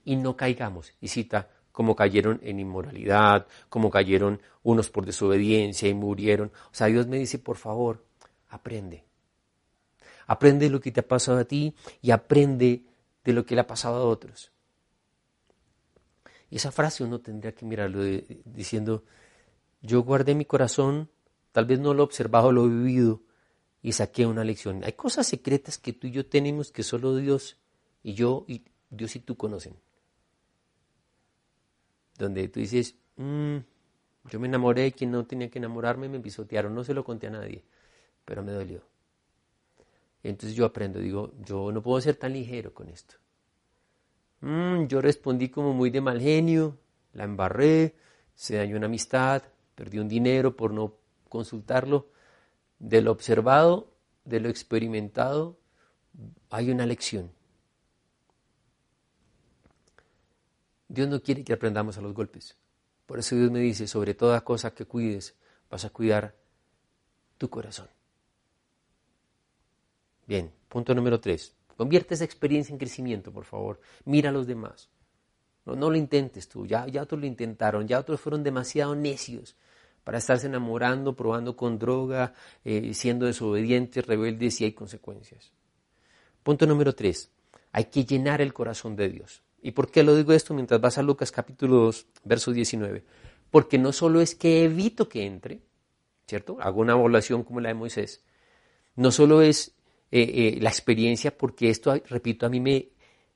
[0.04, 0.94] y no caigamos.
[1.02, 6.52] Y cita como cayeron en inmoralidad, como cayeron unos por desobediencia y murieron.
[6.72, 8.06] O sea, Dios me dice, por favor,
[8.50, 9.04] aprende.
[10.28, 12.86] Aprende lo que te ha pasado a ti y aprende
[13.24, 14.52] de lo que le ha pasado a otros.
[16.50, 18.04] Y esa frase uno tendría que mirarlo
[18.46, 19.04] diciendo,
[19.82, 21.10] yo guardé mi corazón,
[21.52, 23.25] tal vez no lo he observado, lo he vivido
[23.86, 24.84] y saqué una lección.
[24.84, 27.58] Hay cosas secretas que tú y yo tenemos que solo Dios
[28.02, 29.76] y yo y Dios y tú conocen
[32.18, 33.58] donde tú dices, mm,
[34.30, 37.28] yo me enamoré de quien no tenía que enamorarme, me pisotearon, no se lo conté
[37.28, 37.64] a nadie,
[38.24, 38.82] pero me dolió.
[40.24, 43.16] entonces yo aprendo, digo, yo no puedo ser tan ligero con esto.
[44.42, 46.78] Mm, yo respondí como muy de mal genio,
[47.14, 47.96] la embarré,
[48.34, 49.44] se dañó una amistad,
[49.76, 50.96] perdí un dinero por no
[51.30, 52.08] consultarlo.
[52.80, 53.92] De lo observado,
[54.26, 55.58] de lo experimentado,
[56.50, 57.32] hay una lección.
[60.88, 62.58] Dios no quiere que aprendamos a los golpes.
[63.06, 65.36] Por eso Dios me dice, sobre toda cosa que cuides,
[65.70, 66.36] vas a cuidar
[67.38, 67.88] tu corazón.
[70.28, 71.54] Bien, punto número tres.
[71.78, 73.80] Convierte esa experiencia en crecimiento, por favor.
[74.06, 74.90] Mira a los demás.
[75.66, 79.56] No, no lo intentes tú, ya, ya otros lo intentaron, ya otros fueron demasiado necios
[80.06, 85.52] para estarse enamorando, probando con droga, eh, siendo desobedientes, rebeldes y hay consecuencias.
[86.44, 87.32] Punto número tres.
[87.72, 89.42] Hay que llenar el corazón de Dios.
[89.64, 93.04] ¿Y por qué lo digo esto mientras vas a Lucas capítulo 2, verso 19?
[93.50, 95.62] Porque no solo es que evito que entre,
[96.28, 96.58] ¿cierto?
[96.62, 98.24] Hago una evaluación como la de Moisés.
[98.96, 99.76] No solo es
[100.12, 100.22] eh,
[100.56, 102.90] eh, la experiencia, porque esto, repito, a mí me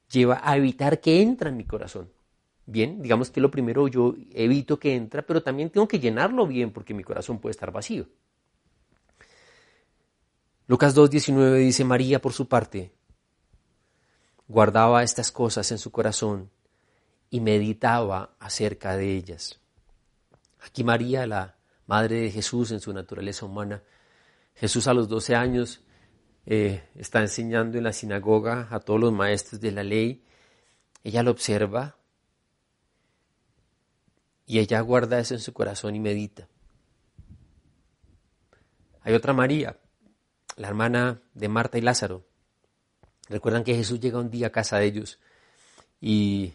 [0.07, 2.11] lleva a evitar que entre en mi corazón.
[2.71, 6.71] Bien, digamos que lo primero yo evito que entra, pero también tengo que llenarlo bien
[6.71, 8.05] porque mi corazón puede estar vacío.
[10.67, 12.93] Lucas 2.19 dice, María por su parte
[14.47, 16.51] guardaba estas cosas en su corazón
[17.31, 19.59] y meditaba acerca de ellas.
[20.59, 21.55] Aquí María, la
[21.87, 23.81] madre de Jesús en su naturaleza humana,
[24.53, 25.81] Jesús a los 12 años
[26.45, 30.23] eh, está enseñando en la sinagoga a todos los maestros de la ley,
[31.03, 31.98] ella lo observa
[34.49, 36.49] y ella guarda eso en su corazón y medita.
[39.03, 39.77] Hay otra María,
[40.57, 42.25] la hermana de Marta y Lázaro,
[43.29, 45.19] Recuerdan que Jesús llega un día a casa de ellos
[46.01, 46.53] y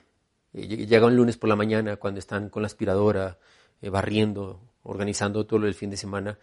[0.52, 3.38] llega un lunes por la mañana cuando están con la aspiradora,
[3.80, 6.38] eh, barriendo, organizando todo el fin de semana.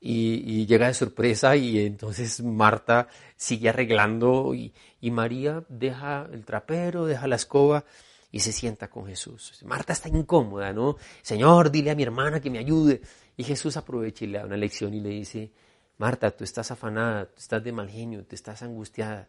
[0.00, 4.72] Y, llega de sorpresa y entonces Marta sigue arreglando y,
[5.10, 7.84] María deja el trapero, deja la escoba
[8.30, 9.62] y se sienta con Jesús.
[9.64, 10.96] Marta está incómoda, ¿no?
[11.22, 13.00] Señor, dile a mi hermana que me ayude.
[13.36, 15.52] Y Jesús aprovecha y le da una lección y le dice,
[15.96, 19.28] Marta, tú estás afanada, tú estás de mal genio, tú estás angustiada.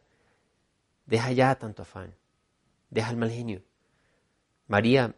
[1.06, 2.14] Deja ya tanto afán.
[2.90, 3.64] Deja el mal genio.
[4.68, 5.16] María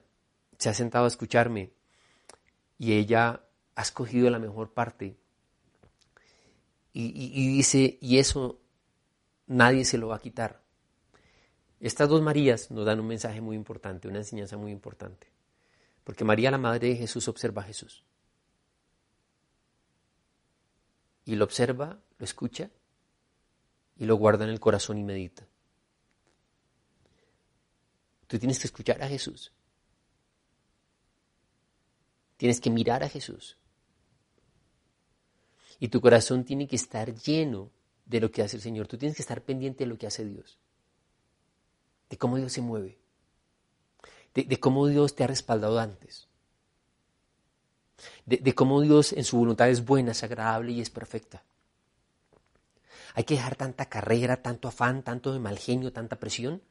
[0.57, 1.71] se ha sentado a escucharme
[2.77, 3.43] y ella
[3.75, 5.17] ha escogido la mejor parte.
[6.93, 8.59] Y, dice, y eso
[9.47, 10.60] nadie se lo va a quitar.
[11.81, 15.27] Estas dos Marías nos dan un mensaje muy importante, una enseñanza muy importante.
[16.03, 18.03] Porque María, la madre de Jesús, observa a Jesús.
[21.25, 22.69] Y lo observa, lo escucha
[23.97, 25.47] y lo guarda en el corazón y medita.
[28.27, 29.51] Tú tienes que escuchar a Jesús.
[32.37, 33.57] Tienes que mirar a Jesús.
[35.79, 37.71] Y tu corazón tiene que estar lleno
[38.05, 38.87] de lo que hace el Señor.
[38.87, 40.59] Tú tienes que estar pendiente de lo que hace Dios.
[42.11, 42.99] De cómo Dios se mueve.
[44.33, 46.27] De, cómo Dios te ha respaldado antes.
[48.25, 51.43] De, cómo Dios en su voluntad es buena, es agradable y es perfecta.
[53.13, 56.61] Hay que dejar tanta carrera, tanto afán, tanto de mal genio, tanta presión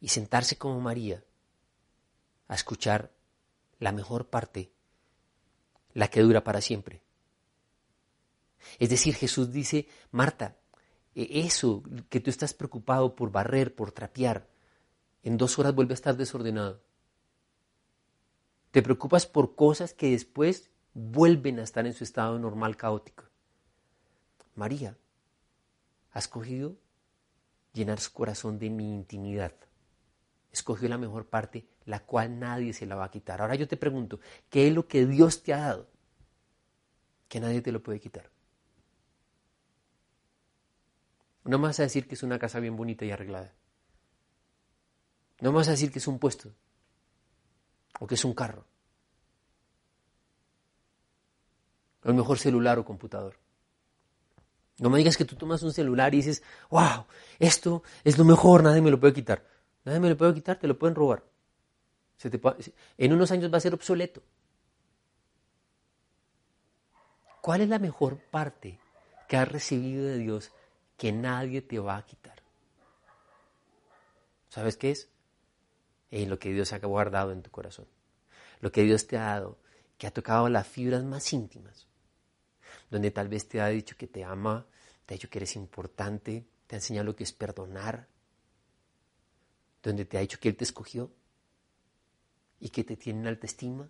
[0.00, 1.22] y sentarse como María
[2.48, 3.12] a escuchar
[3.78, 4.72] la mejor parte,
[5.92, 7.00] la que dura para siempre.
[8.80, 10.56] Es decir, Jesús dice, Marta,
[11.14, 14.48] e-, eso que tú estás preocupado por barrer, por trapear,
[15.24, 16.80] en dos horas vuelve a estar desordenado.
[18.70, 23.24] Te preocupas por cosas que después vuelven a estar en su estado normal caótico.
[24.54, 24.96] María
[26.12, 26.76] ha escogido
[27.72, 29.52] llenar su corazón de mi intimidad
[30.54, 33.42] escogió la mejor parte, la cual nadie se la va a quitar.
[33.42, 35.88] Ahora yo te pregunto, ¿qué es lo que Dios te ha dado?
[37.28, 38.30] Que nadie te lo puede quitar.
[41.42, 43.52] No me vas a decir que es una casa bien bonita y arreglada.
[45.40, 46.50] No me vas a decir que es un puesto
[48.00, 48.64] o que es un carro.
[52.04, 53.36] O el mejor celular o computador.
[54.78, 57.06] No me digas que tú tomas un celular y dices, wow,
[57.38, 59.46] esto es lo mejor, nadie me lo puede quitar.
[59.84, 61.22] Nadie me lo puede quitar, te lo pueden robar.
[62.98, 64.22] en unos años va a ser obsoleto.
[67.40, 68.80] ¿Cuál es la mejor parte
[69.28, 70.50] que has recibido de Dios
[70.96, 72.42] que nadie te va a quitar?
[74.48, 75.08] ¿Sabes qué es?
[76.22, 77.86] En lo que Dios ha guardado en tu corazón.
[78.60, 79.58] Lo que Dios te ha dado,
[79.98, 81.88] que ha tocado las fibras más íntimas
[82.90, 84.66] donde tal vez te ha dicho que te ama,
[85.06, 88.06] te ha dicho que eres importante, te ha enseñado lo que es perdonar,
[89.82, 91.10] donde te ha dicho que Él te escogió
[92.60, 93.88] y que te tiene en alta estima,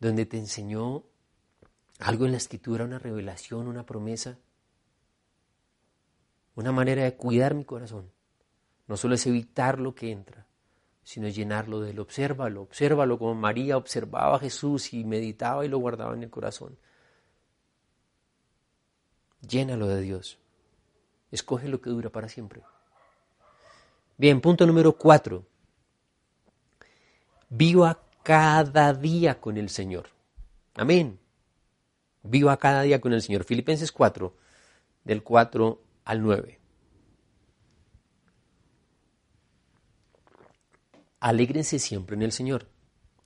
[0.00, 1.04] donde te enseñó
[1.98, 4.38] algo en la escritura, una revelación, una promesa,
[6.54, 8.10] una manera de cuidar mi corazón.
[8.92, 10.44] No solo es evitar lo que entra,
[11.02, 11.98] sino llenarlo de él.
[11.98, 16.76] Obsérvalo, obsérvalo como María observaba a Jesús y meditaba y lo guardaba en el corazón.
[19.40, 20.36] Llénalo de Dios.
[21.30, 22.60] Escoge lo que dura para siempre.
[24.18, 25.46] Bien, punto número cuatro.
[27.48, 30.10] Viva cada día con el Señor.
[30.74, 31.18] Amén.
[32.22, 33.44] Viva cada día con el Señor.
[33.44, 34.36] Filipenses 4,
[35.02, 36.61] del 4 al 9.
[41.22, 42.68] Alégrense siempre en el Señor.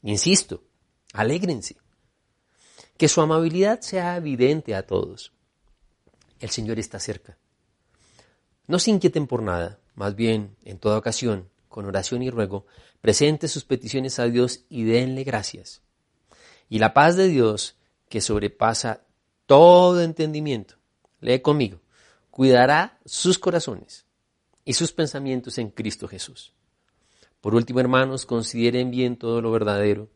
[0.03, 0.63] Insisto,
[1.15, 1.77] alégrense.
[2.99, 5.33] Que su amabilidad sea evidente a todos.
[6.39, 7.39] El Señor está cerca.
[8.67, 12.67] No se inquieten por nada, más bien, en toda ocasión, con oración y ruego,
[13.01, 15.81] presente sus peticiones a Dios y denle gracias.
[16.69, 17.77] Y la paz de Dios,
[18.11, 19.07] que sobrepasa
[19.47, 20.75] todo entendimiento,
[21.21, 21.81] lee conmigo,
[22.31, 24.05] cuidará sus corazones
[24.67, 26.56] y sus pensamientos en Cristo Jesús.
[27.41, 30.09] Por último, hermanos, consideren bien todo lo verdadero,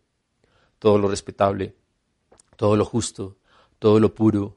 [0.78, 1.76] todo lo respetable,
[2.56, 3.36] todo lo justo,
[3.78, 4.56] todo lo puro,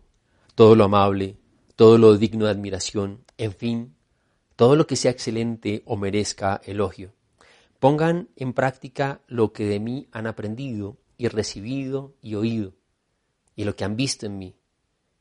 [0.56, 1.38] todo lo amable,
[1.76, 3.96] todo lo digno de admiración, en fin,
[4.56, 7.14] todo lo que sea excelente o merezca elogio.
[7.80, 12.74] Pongan en práctica lo que de mí han aprendido y recibido y oído,
[13.56, 14.56] y lo que han visto en mí,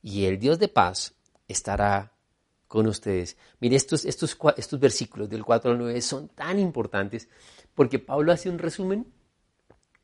[0.03, 1.15] y el Dios de paz
[1.49, 2.12] estará
[2.73, 3.37] con ustedes.
[3.61, 7.29] Mire, estos, estos, estos versículos del 4 al 9 son tan importantes
[7.75, 9.13] porque Pablo hace un resumen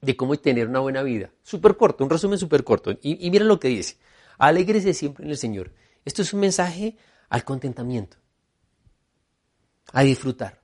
[0.02, 1.30] de cómo tener una buena vida.
[1.42, 2.90] Súper corto, un resumen súper corto.
[3.00, 3.96] Y, y miren lo que dice.
[4.36, 5.72] Alégrese siempre en el Señor.
[6.04, 6.98] Esto es un mensaje
[7.30, 8.18] al contentamiento,
[9.94, 10.60] a disfrutar.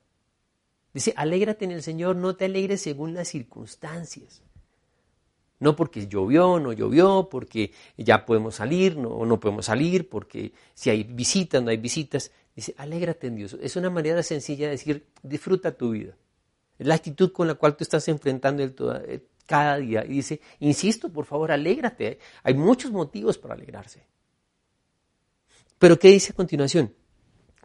[0.92, 4.42] Dice, alégrate en el Señor, no te alegres según las circunstancias.
[5.60, 10.90] No porque llovió, no llovió, porque ya podemos salir, no, no podemos salir, porque si
[10.90, 12.32] hay visitas, no hay visitas.
[12.54, 13.56] Dice, alégrate en Dios.
[13.60, 16.16] Es una manera sencilla de decir, disfruta tu vida.
[16.78, 18.74] Es la actitud con la cual tú estás enfrentando el
[19.06, 20.04] eh, cada día.
[20.04, 22.18] Y dice, insisto, por favor, alégrate.
[22.42, 24.04] Hay muchos motivos para alegrarse.
[25.78, 26.94] Pero ¿qué dice a continuación?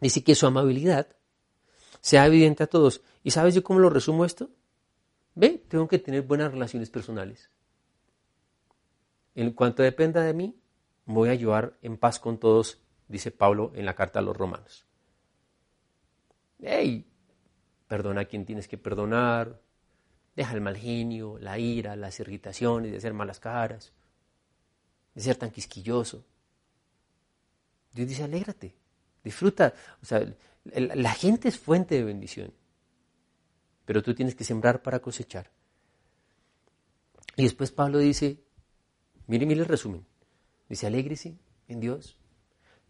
[0.01, 1.07] Dice que su amabilidad
[2.01, 3.01] sea evidente a todos.
[3.23, 4.49] ¿Y sabes yo cómo lo resumo esto?
[5.35, 7.49] Ve, tengo que tener buenas relaciones personales.
[9.39, 10.61] En cuanto dependa de mí,
[11.05, 14.85] voy a llevar en paz con todos, dice Pablo en la carta a los romanos.
[16.61, 17.09] Hey,
[17.87, 19.61] perdona a quien tienes que perdonar,
[20.35, 23.93] deja el mal genio, la ira, las irritaciones, de hacer malas caras,
[25.15, 26.25] de ser tan quisquilloso.
[27.93, 28.75] Dios dice, alégrate,
[29.23, 29.73] disfruta.
[30.01, 30.21] O sea,
[30.65, 32.53] la gente es fuente de bendición,
[33.85, 35.49] pero tú tienes que sembrar para cosechar.
[37.37, 38.48] Y después Pablo dice,
[39.29, 40.03] Mire, mire el resumen.
[40.67, 41.37] Dice, alégrese
[41.67, 42.17] en Dios,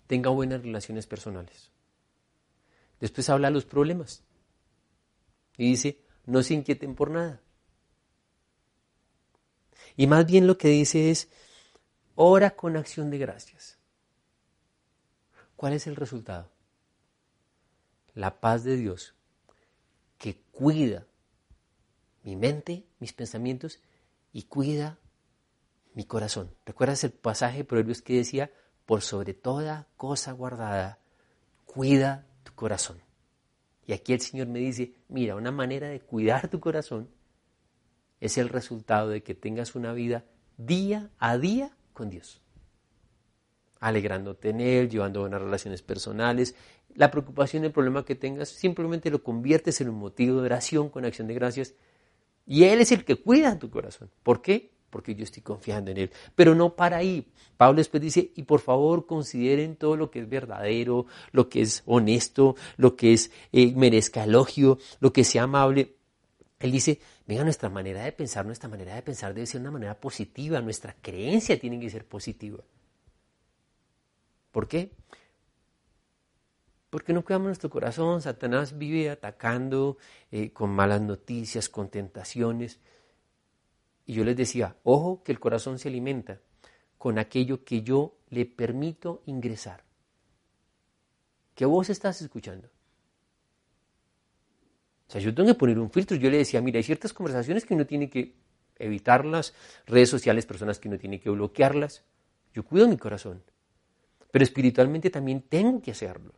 [0.08, 1.69] tenga buenas relaciones personales.
[3.02, 4.23] Después habla de los problemas.
[5.58, 7.41] Y dice, no se inquieten por nada.
[9.97, 11.28] Y más bien lo que dice es,
[12.15, 13.78] ora con acción de gracias.
[15.58, 16.49] ¿Cuál es el resultado?
[18.13, 19.13] La paz de Dios
[20.17, 21.06] que cuida
[22.23, 23.82] mi mente, mis pensamientos
[24.32, 24.99] y cuida
[25.99, 26.49] mi corazón.
[26.65, 28.49] ¿Recuerdas el pasaje de Proverbios que decía,
[28.85, 31.00] por sobre toda cosa guardada,
[31.65, 33.02] cuida tu corazón?
[33.85, 37.10] Y aquí el Señor me dice, mira, una manera de cuidar tu corazón
[38.21, 40.23] es el resultado de que tengas una vida
[40.56, 42.41] día a día con Dios.
[43.81, 46.56] Alegrándote en Él, llevando buenas relaciones personales.
[46.95, 51.04] La preocupación, el problema que tengas, simplemente lo conviertes en un motivo de oración con
[51.04, 51.73] acción de gracias.
[52.45, 54.10] Y Él es el que cuida tu corazón.
[54.23, 54.79] ¿Por qué?
[54.90, 56.12] Porque yo estoy confiando en Él.
[56.35, 57.27] Pero no para ahí.
[57.58, 61.83] Pablo después dice, y por favor consideren todo lo que es verdadero, lo que es
[61.85, 65.96] honesto, lo que es eh, merezca elogio, lo que sea amable.
[66.60, 70.00] Él dice, venga, nuestra manera de pensar, nuestra manera de pensar debe ser una manera
[70.00, 72.60] positiva, nuestra creencia tiene que ser positiva.
[74.52, 74.92] ¿Por qué?
[76.90, 78.21] Porque no cuidamos nuestro corazón.
[78.21, 79.98] Satanás vive atacando
[80.31, 82.79] eh, con malas noticias, con tentaciones.
[84.10, 86.39] Y yo les decía, ojo que el corazón se alimenta
[86.97, 89.83] con aquello que yo le permito ingresar.
[91.53, 92.69] ¿Qué vos estás escuchando?
[95.07, 96.17] O sea, yo tengo que poner un filtro.
[96.17, 98.33] Yo le decía, mira, hay ciertas conversaciones que uno tiene que
[98.79, 99.53] evitarlas,
[99.85, 102.03] redes sociales, personas que uno tiene que bloquearlas.
[102.55, 103.43] Yo cuido mi corazón.
[104.31, 106.33] Pero espiritualmente también tengo que hacerlo.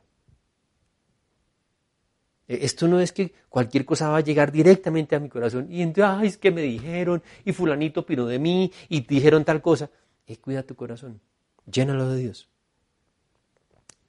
[2.51, 5.81] E, esto no es que cualquier cosa va a llegar directamente a mi corazón y
[5.81, 9.89] entonces, ay, es que me dijeron y fulanito opinó de mí y dijeron tal cosa.
[10.27, 11.21] Eh, cuida tu corazón,
[11.65, 12.49] llénalo de Dios.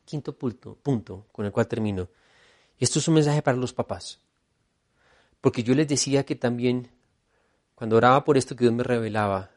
[0.05, 2.09] Quinto punto, punto con el cual termino.
[2.81, 4.21] Esto es un mensaje para los papás.
[5.41, 6.89] Porque yo les decía que también,
[7.77, 9.51] cuando oraba por esto que Dios me revelaba,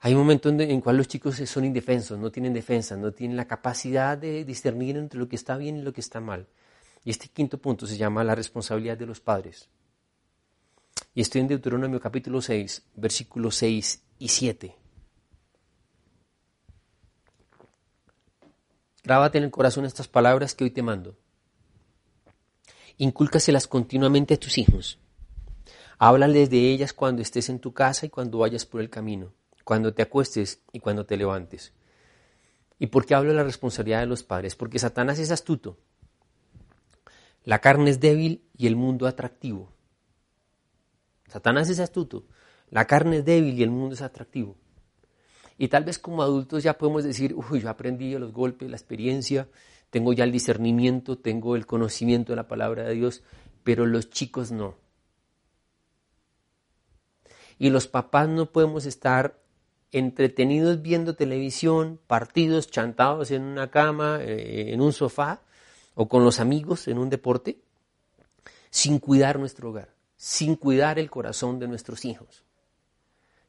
[0.00, 3.36] hay un momento en el cual los chicos son indefensos, no tienen defensa, no tienen
[3.36, 6.46] la capacidad de discernir entre lo que está bien y lo que está mal.
[7.04, 9.68] Y este quinto punto se llama la responsabilidad de los padres.
[11.14, 14.76] Y estoy en Deuteronomio capítulo 6, versículos 6 y 7.
[19.02, 21.16] Grábate en el corazón estas palabras que hoy te mando.
[22.96, 24.98] Incúlcaselas continuamente a tus hijos.
[25.98, 29.32] Háblales de ellas cuando estés en tu casa y cuando vayas por el camino
[29.64, 31.72] cuando te acuestes y cuando te levantes.
[32.78, 34.54] ¿Y por qué hablo de la responsabilidad de los padres?
[34.54, 35.78] Porque Satanás es astuto.
[37.44, 39.70] La carne es débil y el mundo atractivo.
[41.28, 42.24] Satanás es astuto.
[42.70, 44.56] La carne es débil y el mundo es atractivo.
[45.58, 49.48] Y tal vez como adultos ya podemos decir, uy, yo aprendí los golpes, la experiencia,
[49.90, 53.22] tengo ya el discernimiento, tengo el conocimiento de la palabra de Dios,
[53.62, 54.76] pero los chicos no.
[57.58, 59.38] Y los papás no podemos estar
[59.92, 65.42] entretenidos viendo televisión, partidos chantados en una cama, eh, en un sofá
[65.94, 67.58] o con los amigos en un deporte,
[68.70, 72.44] sin cuidar nuestro hogar, sin cuidar el corazón de nuestros hijos.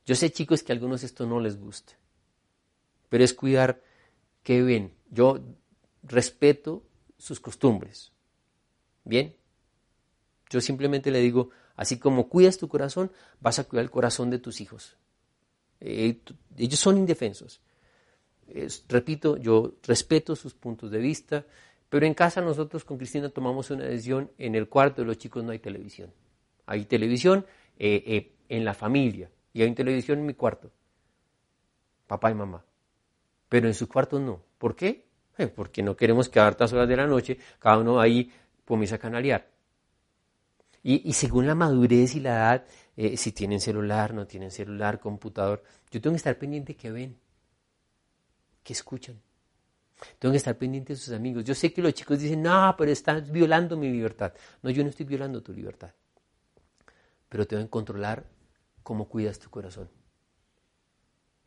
[0.05, 1.93] Yo sé, chicos, que a algunos esto no les gusta,
[3.09, 3.81] pero es cuidar
[4.43, 4.93] que ven.
[5.09, 5.39] Yo
[6.03, 6.83] respeto
[7.17, 8.11] sus costumbres.
[9.03, 9.35] Bien,
[10.49, 14.39] yo simplemente le digo, así como cuidas tu corazón, vas a cuidar el corazón de
[14.39, 14.95] tus hijos.
[15.79, 16.19] Eh,
[16.57, 17.61] ellos son indefensos.
[18.87, 21.45] repito, yo respeto sus puntos de vista,
[21.95, 25.45] pero en casa nosotros con Cristina tomamos una decisión, en el cuarto de los chicos
[25.45, 26.11] no hay televisión.
[26.65, 27.45] Hay televisión
[27.79, 30.69] eh, eh, en la familia y hay televisión en mi cuarto,
[32.05, 32.65] papá y mamá.
[33.47, 34.41] Pero en su cuarto no.
[34.57, 35.05] ¿Por qué?
[35.55, 38.29] porque no queremos que a hartas horas de la noche cada uno ahí
[38.65, 39.47] comienza a canalear.
[40.83, 42.65] Y, según la madurez y la edad,
[42.97, 45.63] eh, si tienen celular, no tienen celular, computador.
[45.91, 47.17] Yo tengo que estar pendiente que ven,
[48.63, 49.15] que escuchan.
[50.19, 51.43] Tengo que estar pendiente de sus amigos.
[51.43, 54.33] Yo sé que los chicos dicen, no, pero estás violando mi libertad.
[54.61, 55.91] No, yo no estoy violando tu libertad.
[57.29, 58.25] Pero tengo que controlar
[58.83, 59.89] cómo cuidas tu corazón.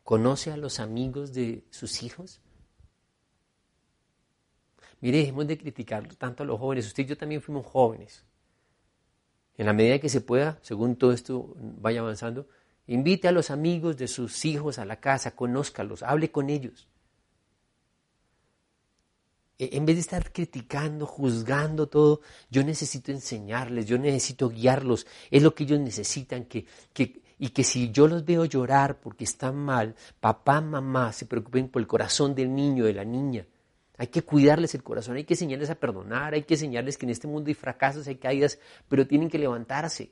[0.03, 2.41] ¿Conoce a los amigos de sus hijos?
[5.01, 6.87] Mire, dejemos de criticar tanto a los jóvenes.
[6.87, 8.25] Usted y yo también fuimos jóvenes
[9.59, 12.47] en la medida que se pueda, según todo esto vaya avanzando,
[12.87, 16.87] invite a los amigos de sus hijos a la casa, conózcalos, hable con ellos.
[19.59, 25.43] E, en vez de estar criticando, juzgando todo, yo necesito enseñarles, yo necesito guiarlos, es
[25.43, 29.57] lo que ellos necesitan, que, que, y que si yo los veo llorar porque están
[29.57, 33.45] mal, papá, mamá se preocupen por el corazón del niño, de la niña.
[33.97, 37.09] Hay que cuidarles el corazón, hay que enseñarles a perdonar, hay que enseñarles que en
[37.09, 38.57] este mundo hay fracasos, hay caídas,
[38.87, 40.11] pero tienen que levantarse.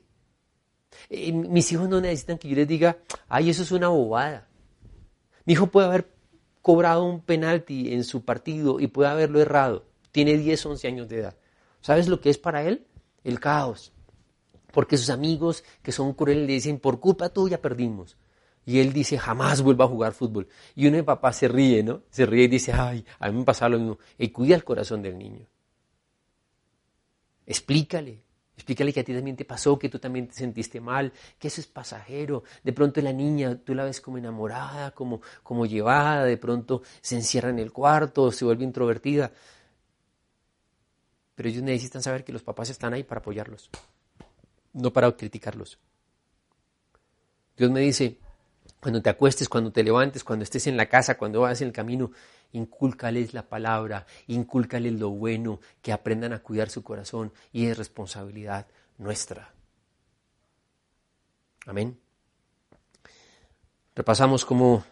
[1.08, 4.46] Eh, mis hijos no necesitan que yo les diga, ay, eso es una bobada.
[5.46, 6.17] Mi hijo puede haber
[6.68, 9.86] cobrado un penalti en su partido y puede haberlo errado.
[10.12, 11.36] Tiene 10, 11 años de edad.
[11.80, 12.86] ¿Sabes lo que es para él?
[13.24, 13.90] El caos.
[14.70, 18.18] Porque sus amigos que son crueles le dicen, por culpa tuya perdimos.
[18.66, 20.46] Y él dice, jamás vuelva a jugar fútbol.
[20.74, 22.02] Y uno de papá se ríe, ¿no?
[22.10, 23.98] Se ríe y dice, ay, a mí me pasa lo mismo.
[24.18, 25.46] Y cuida el corazón del niño.
[27.46, 28.24] Explícale,
[28.58, 31.60] explícale que a ti también te pasó, que tú también te sentiste mal, que eso
[31.60, 32.42] es pasajero.
[32.64, 37.14] De pronto la niña, tú la ves como enamorada, como, como llevada, de pronto se
[37.14, 39.30] encierra en el cuarto, se vuelve introvertida.
[41.36, 43.70] Pero ellos necesitan saber que los papás están ahí para apoyarlos,
[44.72, 45.78] no para criticarlos.
[47.56, 48.18] Dios me dice,
[48.80, 51.72] cuando te acuestes, cuando te levantes, cuando estés en la casa, cuando vas en el
[51.72, 52.12] camino,
[52.52, 58.66] incúlcales la palabra, incúlcales lo bueno, que aprendan a cuidar su corazón y es responsabilidad
[58.98, 59.52] nuestra.
[61.66, 61.98] Amén.
[63.94, 64.84] Repasamos cómo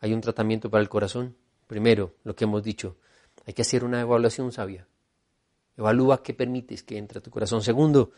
[0.00, 1.36] hay un tratamiento para el corazón.
[1.66, 2.96] Primero, lo que hemos dicho,
[3.44, 4.86] hay que hacer una evaluación sabia.
[5.76, 7.62] Evalúa qué permites que entre a tu corazón.
[7.62, 8.12] Segundo,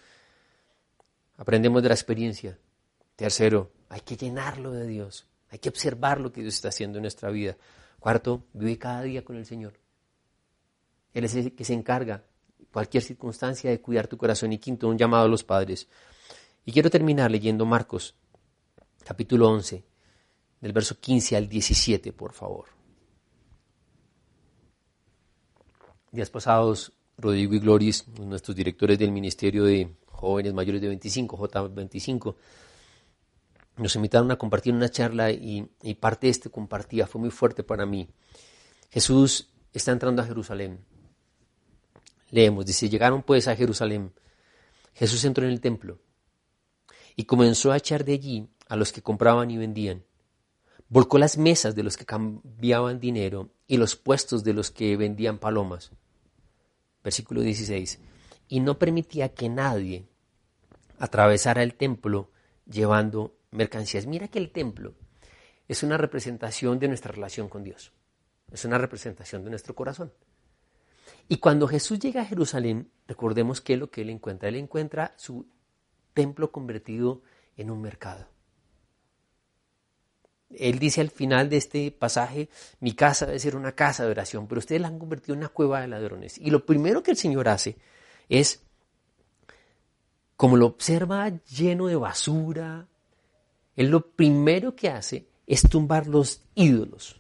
[1.37, 2.59] aprendemos de la experiencia.
[3.17, 5.27] Tercero, hay que llenarlo de Dios.
[5.51, 7.57] Hay que observar lo que Dios está haciendo en nuestra vida.
[7.99, 9.75] Cuarto, vive cada día con el Señor.
[11.13, 12.25] Él es el que se encarga,
[12.73, 14.53] cualquier circunstancia, de cuidar tu corazón.
[14.53, 15.89] Y quinto, un llamado a los padres.
[16.65, 18.15] Y quiero terminar leyendo Marcos,
[19.05, 19.85] capítulo 11,
[20.61, 22.67] del verso 15 al 17, por favor.
[26.13, 32.37] Días pasados, Rodrigo y Gloris, nuestros directores del Ministerio de Jóvenes Mayores de 25, J25,
[33.83, 35.69] nos invitaron a compartir una charla y,
[35.99, 38.09] parte de este compartía fue muy fuerte para mí.
[38.91, 40.85] Jesús está entrando a Jerusalén.
[42.31, 44.13] Leemos, dice, llegaron pues a Jerusalén.
[44.95, 45.99] Jesús entró en el templo
[47.17, 50.05] y comenzó a echar de allí a los que compraban y vendían.
[50.89, 55.39] Volcó las mesas de los que cambiaban dinero y los puestos de los que vendían
[55.39, 55.93] palomas.
[57.03, 58.01] Versículo 16.
[58.49, 60.09] Y no permitía que nadie
[60.99, 62.31] atravesara el templo
[62.67, 64.07] llevando mercancías.
[64.07, 64.95] Mira que el templo
[65.69, 67.93] es una representación de nuestra relación con Dios.
[68.51, 70.13] Es una representación de nuestro corazón.
[71.29, 74.49] Y cuando Jesús llega a Jerusalén, recordemos que lo que él encuentra.
[74.49, 75.47] Él encuentra su
[76.13, 77.23] templo convertido
[77.57, 78.27] en un mercado.
[80.51, 82.49] Él dice al final de este pasaje,
[82.81, 85.49] mi casa debe ser una casa de oración, pero ustedes la han convertido en una
[85.49, 86.37] cueva de ladrones.
[86.39, 87.77] Y lo primero que el Señor hace
[88.29, 88.65] es,
[90.37, 92.89] como lo observa lleno de basura,
[93.81, 97.19] él lo primero que hace es tumbar los ídolos.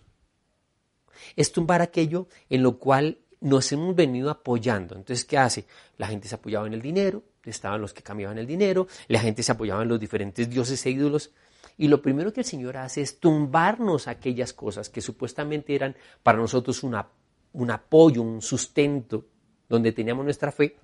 [1.34, 4.94] Es tumbar aquello en lo cual nos hemos venido apoyando.
[4.94, 5.64] Entonces, ¿qué hace?
[5.96, 9.42] La gente se apoyaba en el dinero, estaban los que cambiaban el dinero, la gente
[9.42, 11.30] se apoyaba en los diferentes dioses e ídolos.
[11.78, 16.36] Y lo primero que el Señor hace es tumbarnos aquellas cosas que supuestamente eran para
[16.36, 19.24] nosotros un apoyo, un sustento,
[19.66, 20.76] donde teníamos nuestra fe.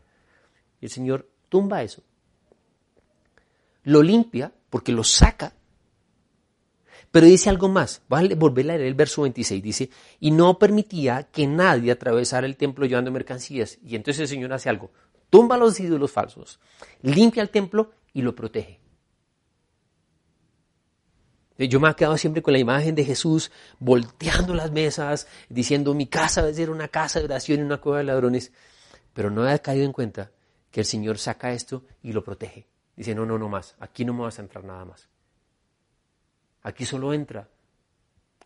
[0.81, 2.03] Y el Señor tumba eso.
[3.83, 5.53] Lo limpia porque lo saca
[7.17, 9.91] pero dice algo más, a volver a leer el verso 26, dice,
[10.21, 13.79] y no permitía que nadie atravesara el templo llevando mercancías.
[13.83, 14.91] Y entonces el Señor hace algo,
[15.31, 16.61] tumba los ídolos falsos,
[17.01, 18.81] limpia el templo y lo protege.
[21.57, 26.09] Yo me he quedado siempre con la imagen de Jesús volteando las mesas, diciendo mi
[26.09, 28.53] casa debe ser una casa de oración y una cueva de ladrones.
[29.15, 30.33] Pero no he caído en cuenta
[30.71, 32.67] que el Señor saca esto y lo protege.
[32.95, 35.09] Dice, no, no, no más, aquí no me vas a entrar nada más.
[36.67, 37.49] Aquí solo entra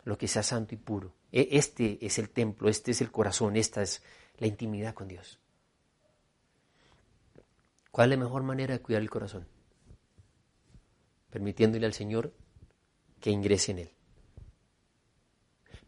[0.03, 1.15] lo que sea santo y puro.
[1.31, 4.03] E, este es el templo, este es el corazón, esta es
[4.37, 5.39] la intimidad con Dios.
[7.89, 9.47] ¿Cuál es la mejor manera de cuidar el corazón?
[11.31, 12.31] Permitiéndole al Señor
[13.19, 13.91] que ingrese en él.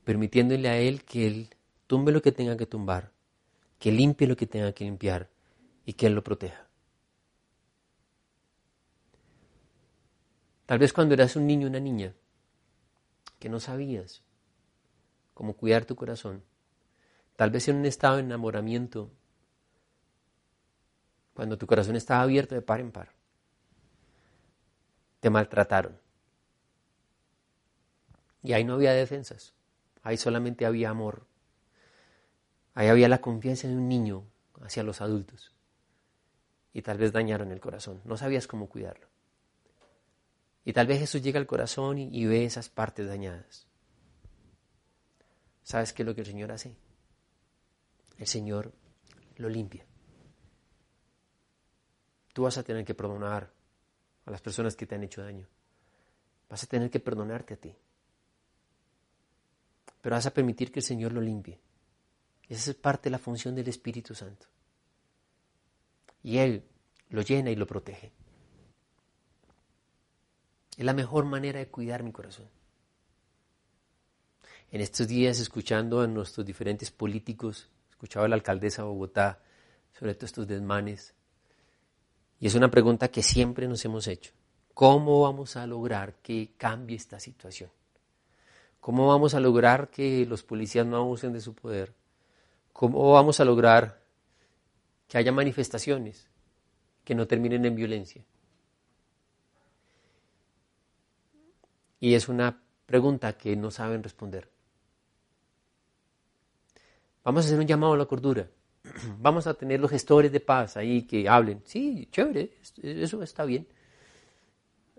[0.03, 1.55] Permitiéndole a Él que Él
[1.85, 3.11] tumbe lo que tenga que tumbar,
[3.77, 5.29] que limpie lo que tenga que limpiar
[5.85, 6.67] y que Él lo proteja.
[10.65, 12.15] Tal vez cuando eras un niño o una niña,
[13.43, 14.23] que no sabías
[15.33, 16.45] cómo cuidar tu corazón.
[17.35, 19.11] Tal vez en un estado de enamoramiento,
[21.33, 23.11] cuando tu corazón estaba abierto de par en par.
[25.19, 25.99] Te maltrataron.
[28.43, 29.53] Y ahí no había defensas,
[30.03, 31.25] ahí solamente había amor.
[32.75, 34.23] Ahí había la confianza de un niño
[34.61, 35.53] hacia los adultos.
[36.71, 39.12] Y tal vez dañaron el corazón, no sabías cómo cuidarlo.
[40.65, 43.67] Y tal vez Jesús llega al corazón y, ve esas partes dañadas.
[45.63, 46.75] ¿Sabes qué es lo que el Señor hace?
[48.17, 48.71] El Señor
[49.37, 49.85] lo limpia.
[52.33, 53.51] Tú vas a tener que perdonar
[54.25, 55.47] a las personas que te han hecho daño.
[56.49, 57.75] Vas a tener que perdonarte a ti.
[60.01, 61.59] Pero vas a permitir que el Señor lo limpie.
[62.47, 64.47] Esa es parte de la función del Espíritu Santo.
[66.23, 66.63] Y Él
[67.09, 68.11] lo llena y lo protege.
[70.77, 72.47] Es la mejor manera de cuidar mi corazón.
[74.71, 79.39] En estos días, escuchando a nuestros diferentes políticos, escuchaba a la alcaldesa de Bogotá
[79.97, 81.13] sobre todos estos desmanes,
[82.39, 84.33] y es una pregunta que siempre nos hemos hecho.
[84.73, 87.69] ¿Cómo vamos a lograr que cambie esta situación?
[88.79, 91.93] ¿Cómo vamos a lograr que los policías no abusen de su poder?
[92.73, 94.01] ¿Cómo vamos a lograr
[95.07, 96.27] que haya manifestaciones
[97.05, 98.25] que no terminen en violencia?
[102.03, 104.49] Y es una pregunta que no saben responder.
[107.23, 108.45] Vamos a hacer un llamado a la cordura.
[109.19, 111.61] Vamos a tener los gestores de paz ahí que hablen.
[111.63, 113.65] Sí, chévere, eso está bien.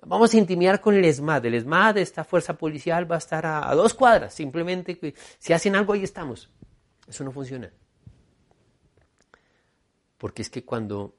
[0.01, 1.45] Vamos a intimidar con el ESMAD.
[1.45, 4.33] El ESMAD, esta fuerza policial, va a estar a, a dos cuadras.
[4.33, 4.99] Simplemente,
[5.39, 6.49] si hacen algo, ahí estamos.
[7.07, 7.71] Eso no funciona.
[10.17, 11.15] Porque es que cuando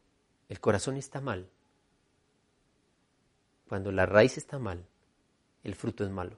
[0.49, 1.47] el corazón está mal,
[3.69, 4.83] cuando la raíz está mal,
[5.65, 6.37] el fruto es malo.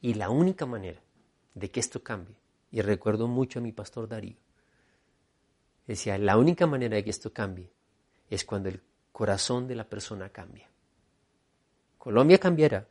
[0.00, 1.00] Y la única manera
[1.54, 2.36] de que esto cambie,
[2.70, 4.36] y recuerdo mucho a mi pastor Darío,
[5.86, 7.72] decía, la única manera de que esto cambie
[8.28, 8.82] es cuando el
[9.12, 10.68] corazón de la persona cambia.
[11.96, 12.86] Colombia cambiará,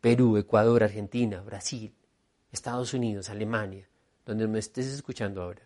[0.00, 1.94] Perú, Ecuador, Argentina, Brasil,
[2.50, 3.88] Estados Unidos, Alemania,
[4.26, 5.62] donde me estés escuchando ahora,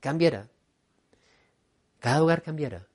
[0.00, 0.48] cambiará.
[1.98, 2.87] Cada hogar cambiará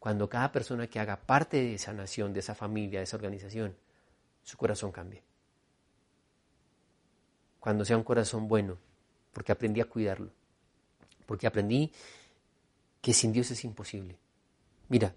[0.00, 3.76] cuando cada persona que haga parte de esa nación, de esa familia, de esa organización,
[4.42, 5.22] su corazón cambie
[7.60, 8.78] cuando sea un corazón bueno,
[9.32, 10.30] porque aprendí a cuidarlo,
[11.26, 11.92] porque aprendí
[13.02, 14.18] que sin Dios es imposible.
[14.88, 15.14] Mira,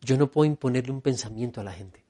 [0.00, 2.02] yo no puedo imponerle un pensamiento a la gente.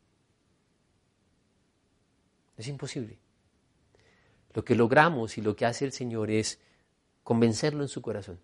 [2.56, 3.18] Es imposible.
[4.54, 6.60] Lo que logramos y lo que hace el Señor es
[7.24, 8.38] convencerlo en su corazón.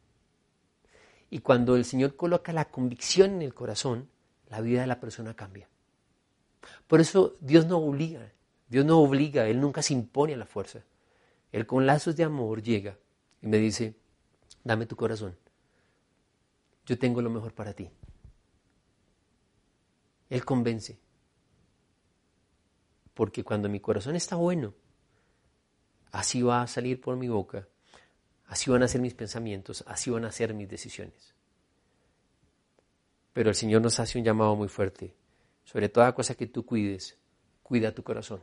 [1.31, 4.09] Y cuando el Señor coloca la convicción en el corazón,
[4.49, 5.68] la vida de la persona cambia.
[6.87, 8.33] Por eso Dios no obliga,
[8.68, 10.85] Dios no obliga, Él nunca se impone a la fuerza.
[11.53, 12.99] Él con lazos de amor llega
[13.41, 13.95] y me dice,
[14.64, 15.37] dame tu corazón.
[16.85, 17.89] Yo tengo lo mejor para ti.
[20.28, 20.99] Él convence.
[23.14, 24.74] Porque cuando mi corazón está bueno,
[26.12, 27.68] así va a salir por mi boca,
[28.51, 31.34] así van a ser mis pensamientos, así van a ser mis decisiones.
[33.32, 35.14] Pero el Señor nos hace un llamado muy fuerte.
[35.64, 37.16] Sobre toda cosa que tú cuides,
[37.62, 38.42] cuida tu corazón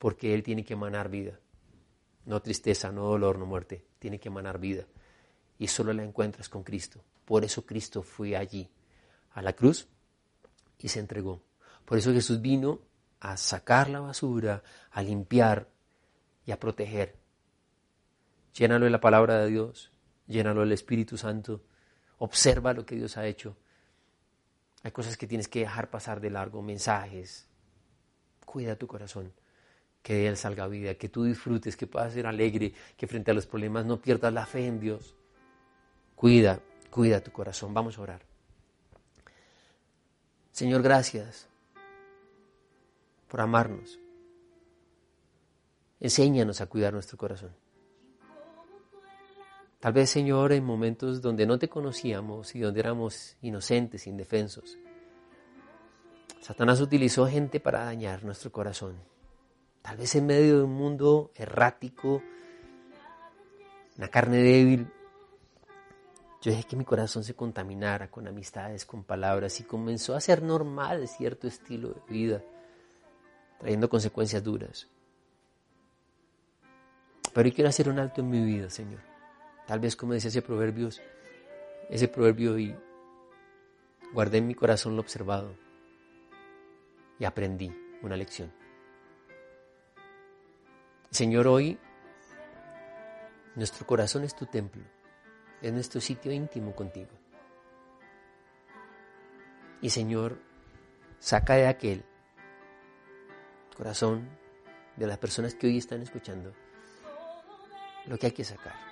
[0.00, 1.38] porque Él tiene que emanar vida.
[2.24, 4.86] No tristeza, no dolor, no muerte, tiene que emanar vida.
[5.58, 7.04] Y solo la encuentras con Cristo.
[7.26, 8.66] Por eso Cristo fue allí,
[9.32, 9.88] a la cruz,
[10.78, 11.42] y se entregó.
[11.84, 12.80] Por eso Jesús vino
[13.20, 15.68] a sacar la basura, a limpiar
[16.46, 17.19] y a proteger.
[18.54, 19.92] Llénalo de la palabra de Dios,
[20.26, 21.62] llénalo del Espíritu Santo,
[22.18, 23.56] observa lo que Dios ha hecho.
[24.82, 27.46] Hay cosas que tienes que dejar pasar de largo, mensajes.
[28.44, 29.32] Cuida tu corazón
[30.02, 33.34] que de él salga vida, que tú disfrutes, que puedas ser alegre, que frente a
[33.34, 35.14] los problemas no pierdas la fe en Dios.
[36.14, 37.74] Cuida, cuida tu corazón.
[37.74, 38.22] Vamos a orar.
[40.52, 41.46] Señor, gracias
[43.28, 43.98] por amarnos.
[46.00, 47.54] Enséñanos a cuidar nuestro corazón.
[49.80, 54.76] Tal vez, Señor, en momentos donde no te conocíamos y donde éramos inocentes, indefensos,
[56.40, 58.96] Satanás utilizó gente para dañar nuestro corazón.
[59.80, 62.22] Tal vez en medio de un mundo errático,
[63.96, 64.86] una carne débil,
[66.42, 70.42] yo dejé que mi corazón se contaminara con amistades, con palabras y comenzó a ser
[70.42, 72.42] normal cierto estilo de vida,
[73.58, 74.88] trayendo consecuencias duras.
[77.32, 79.09] Pero hoy quiero hacer un alto en mi vida, Señor.
[79.70, 80.88] Tal vez como decía ese proverbio,
[81.90, 82.74] ese proverbio y
[84.12, 85.54] guardé en mi corazón lo observado
[87.20, 88.52] y aprendí una lección.
[91.12, 91.78] Señor, hoy
[93.54, 94.82] nuestro corazón es tu templo,
[95.62, 97.12] es nuestro sitio íntimo contigo.
[99.80, 100.36] Y Señor,
[101.20, 102.04] saca de aquel
[103.76, 104.28] corazón
[104.96, 106.52] de las personas que hoy están escuchando
[108.06, 108.89] lo que hay que sacar.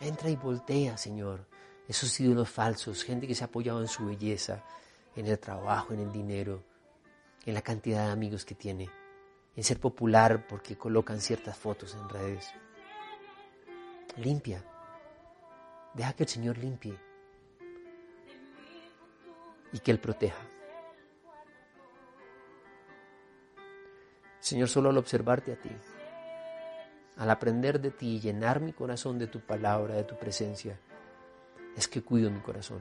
[0.00, 1.46] Entra y voltea, Señor,
[1.86, 4.64] esos ídolos falsos, gente que se ha apoyado en su belleza,
[5.14, 6.62] en el trabajo, en el dinero,
[7.44, 8.88] en la cantidad de amigos que tiene
[9.56, 12.50] en ser popular porque colocan ciertas fotos en redes.
[14.16, 14.64] Limpia.
[15.94, 16.96] Deja que el Señor limpie
[19.72, 20.42] y que Él proteja.
[24.38, 25.70] Señor, solo al observarte a ti,
[27.16, 30.78] al aprender de ti y llenar mi corazón de tu palabra, de tu presencia,
[31.76, 32.80] es que cuido mi corazón.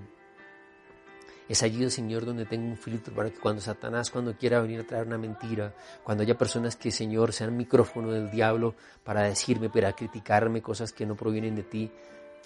[1.49, 4.83] Es allí, Señor, donde tengo un filtro para que cuando Satanás, cuando quiera venir a
[4.83, 5.73] traer una mentira,
[6.03, 11.07] cuando haya personas que, Señor, sean micrófono del diablo para decirme, para criticarme cosas que
[11.07, 11.91] no provienen de ti,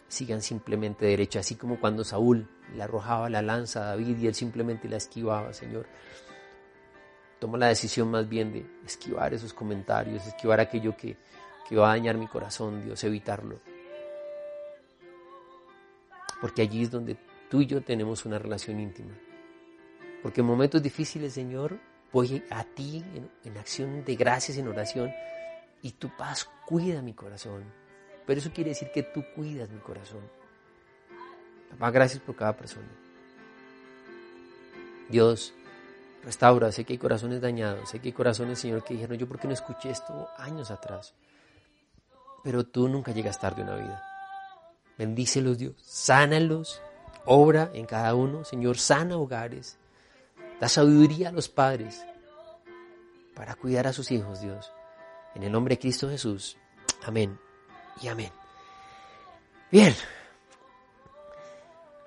[0.07, 1.39] sigan simplemente derecho.
[1.39, 5.51] Así como cuando Saúl le arrojaba la lanza a David y él simplemente la esquivaba,
[5.51, 5.86] Señor.
[7.39, 11.17] Toma la decisión más bien de esquivar esos comentarios, esquivar aquello que,
[11.68, 13.59] que va a dañar mi corazón, Dios, evitarlo.
[16.41, 17.18] Porque allí es donde
[17.49, 19.14] tú y yo tenemos una relación íntima.
[20.22, 21.80] Porque en momentos difíciles, Señor,
[22.11, 23.03] voy a ti
[23.43, 25.11] en, acción de gracias, en oración,
[25.82, 27.64] y tu paz cuida mi corazón.
[28.26, 30.22] Pero eso quiere decir que tú cuidas mi corazón.
[31.72, 32.88] Papá, gracias por cada persona.
[35.09, 35.53] Dios,
[36.24, 39.39] restaura, sé que hay corazones dañados, sé que hay corazones, Señor, que dijeron, yo por
[39.39, 41.14] qué no escuché esto años atrás.
[42.44, 44.04] Pero tú nunca llegas tarde a una vida.
[44.98, 46.82] Bendícelos, Dios, sánalos,
[47.26, 49.78] obra en cada uno, Señor, sana hogares,
[50.60, 52.06] da sabiduría a los padres
[53.34, 54.72] para cuidar a sus hijos, Dios.
[55.36, 56.58] En el nombre de Cristo Jesús.
[57.06, 57.39] Amén
[58.02, 58.32] y amén.
[59.72, 59.94] Bien.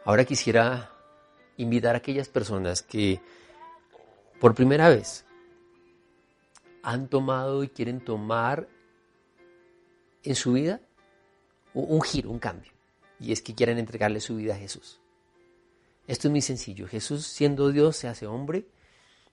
[0.05, 0.91] Ahora quisiera
[1.57, 3.21] invitar a aquellas personas que
[4.41, 5.25] por primera vez
[6.83, 8.69] han tomado y quieren tomar
[10.31, 10.81] en su vida
[11.75, 12.73] un giro, un cambio.
[13.21, 15.01] Y es que quieren entregarle su vida a Jesús.
[16.07, 16.87] Esto es muy sencillo.
[16.87, 18.67] Jesús, siendo Dios, se hace hombre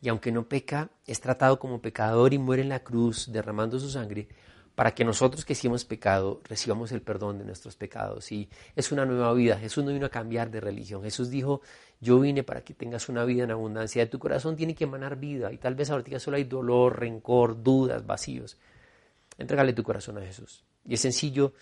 [0.01, 3.89] y aunque no peca, es tratado como pecador y muere en la cruz derramando su
[3.89, 4.27] sangre
[4.75, 8.31] para que nosotros que hemos pecado recibamos el perdón de nuestros pecados.
[8.31, 9.57] Y es una nueva vida.
[9.57, 11.03] Jesús no vino a cambiar de religión.
[11.03, 11.61] Jesús dijo,
[12.01, 14.03] yo vine para que tengas una vida en abundancia.
[14.03, 15.53] De tu corazón tiene que emanar vida.
[15.53, 18.57] Y tal vez ahorita solo hay dolor, rencor, dudas, vacíos.
[19.43, 20.63] Entrégale tu corazón a Jesús.
[20.85, 21.53] Y es sencillo.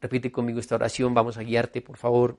[0.00, 1.14] Repite conmigo esta oración.
[1.14, 2.36] Vamos a guiarte, por favor.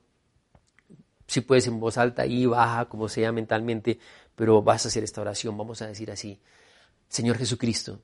[1.26, 3.98] Si puedes en voz alta y baja, como sea mentalmente,
[4.36, 5.58] pero vas a hacer esta oración.
[5.58, 6.42] Vamos a decir así.
[7.08, 8.02] Señor Jesucristo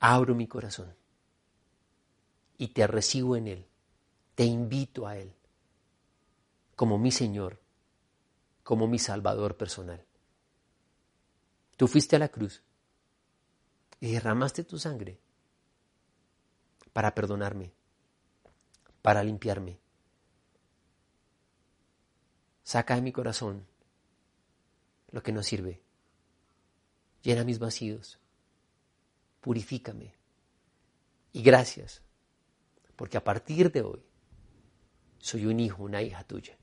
[0.00, 0.92] abro mi corazón
[2.56, 3.66] y te recibo en Él,
[4.34, 5.32] te invito a Él
[6.74, 7.60] como mi Señor,
[8.64, 10.04] como mi Salvador personal.
[11.76, 12.62] Tú fuiste a la cruz
[14.00, 15.20] y derramaste tu sangre
[16.92, 17.72] para perdonarme,
[19.02, 19.80] para limpiarme.
[22.62, 23.66] Saca de mi corazón
[25.10, 25.82] lo que no sirve.
[27.22, 28.20] Llena mis vacíos
[29.40, 30.14] purifícame.
[31.32, 32.02] Y gracias,
[32.96, 34.02] porque a partir de hoy
[35.18, 36.58] soy un hijo, una hija tuya.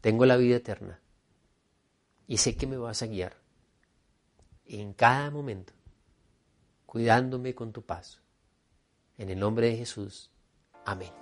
[0.00, 1.00] Tengo la vida eterna
[2.26, 3.36] y sé que me vas a guiar
[4.64, 5.72] en cada momento,
[6.90, 8.20] cuidándome con tu paz.
[9.16, 10.30] En el nombre de Jesús.
[10.84, 11.12] Amén.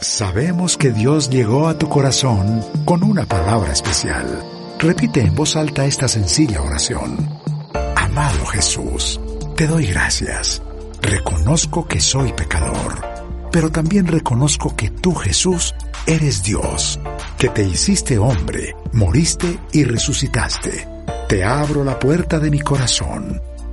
[0.00, 4.26] Sabemos que Dios llegó a tu corazón con una palabra especial.
[4.78, 7.16] Repite en voz alta esta sencilla oración.
[7.96, 9.18] Amado Jesús
[9.56, 10.62] te doy gracias.
[11.02, 13.00] Reconozco que soy pecador,
[13.52, 15.74] pero también reconozco que tú, Jesús,
[16.06, 16.98] eres Dios,
[17.38, 20.88] que te hiciste hombre, moriste y resucitaste.
[21.28, 23.40] Te abro la puerta de mi corazón.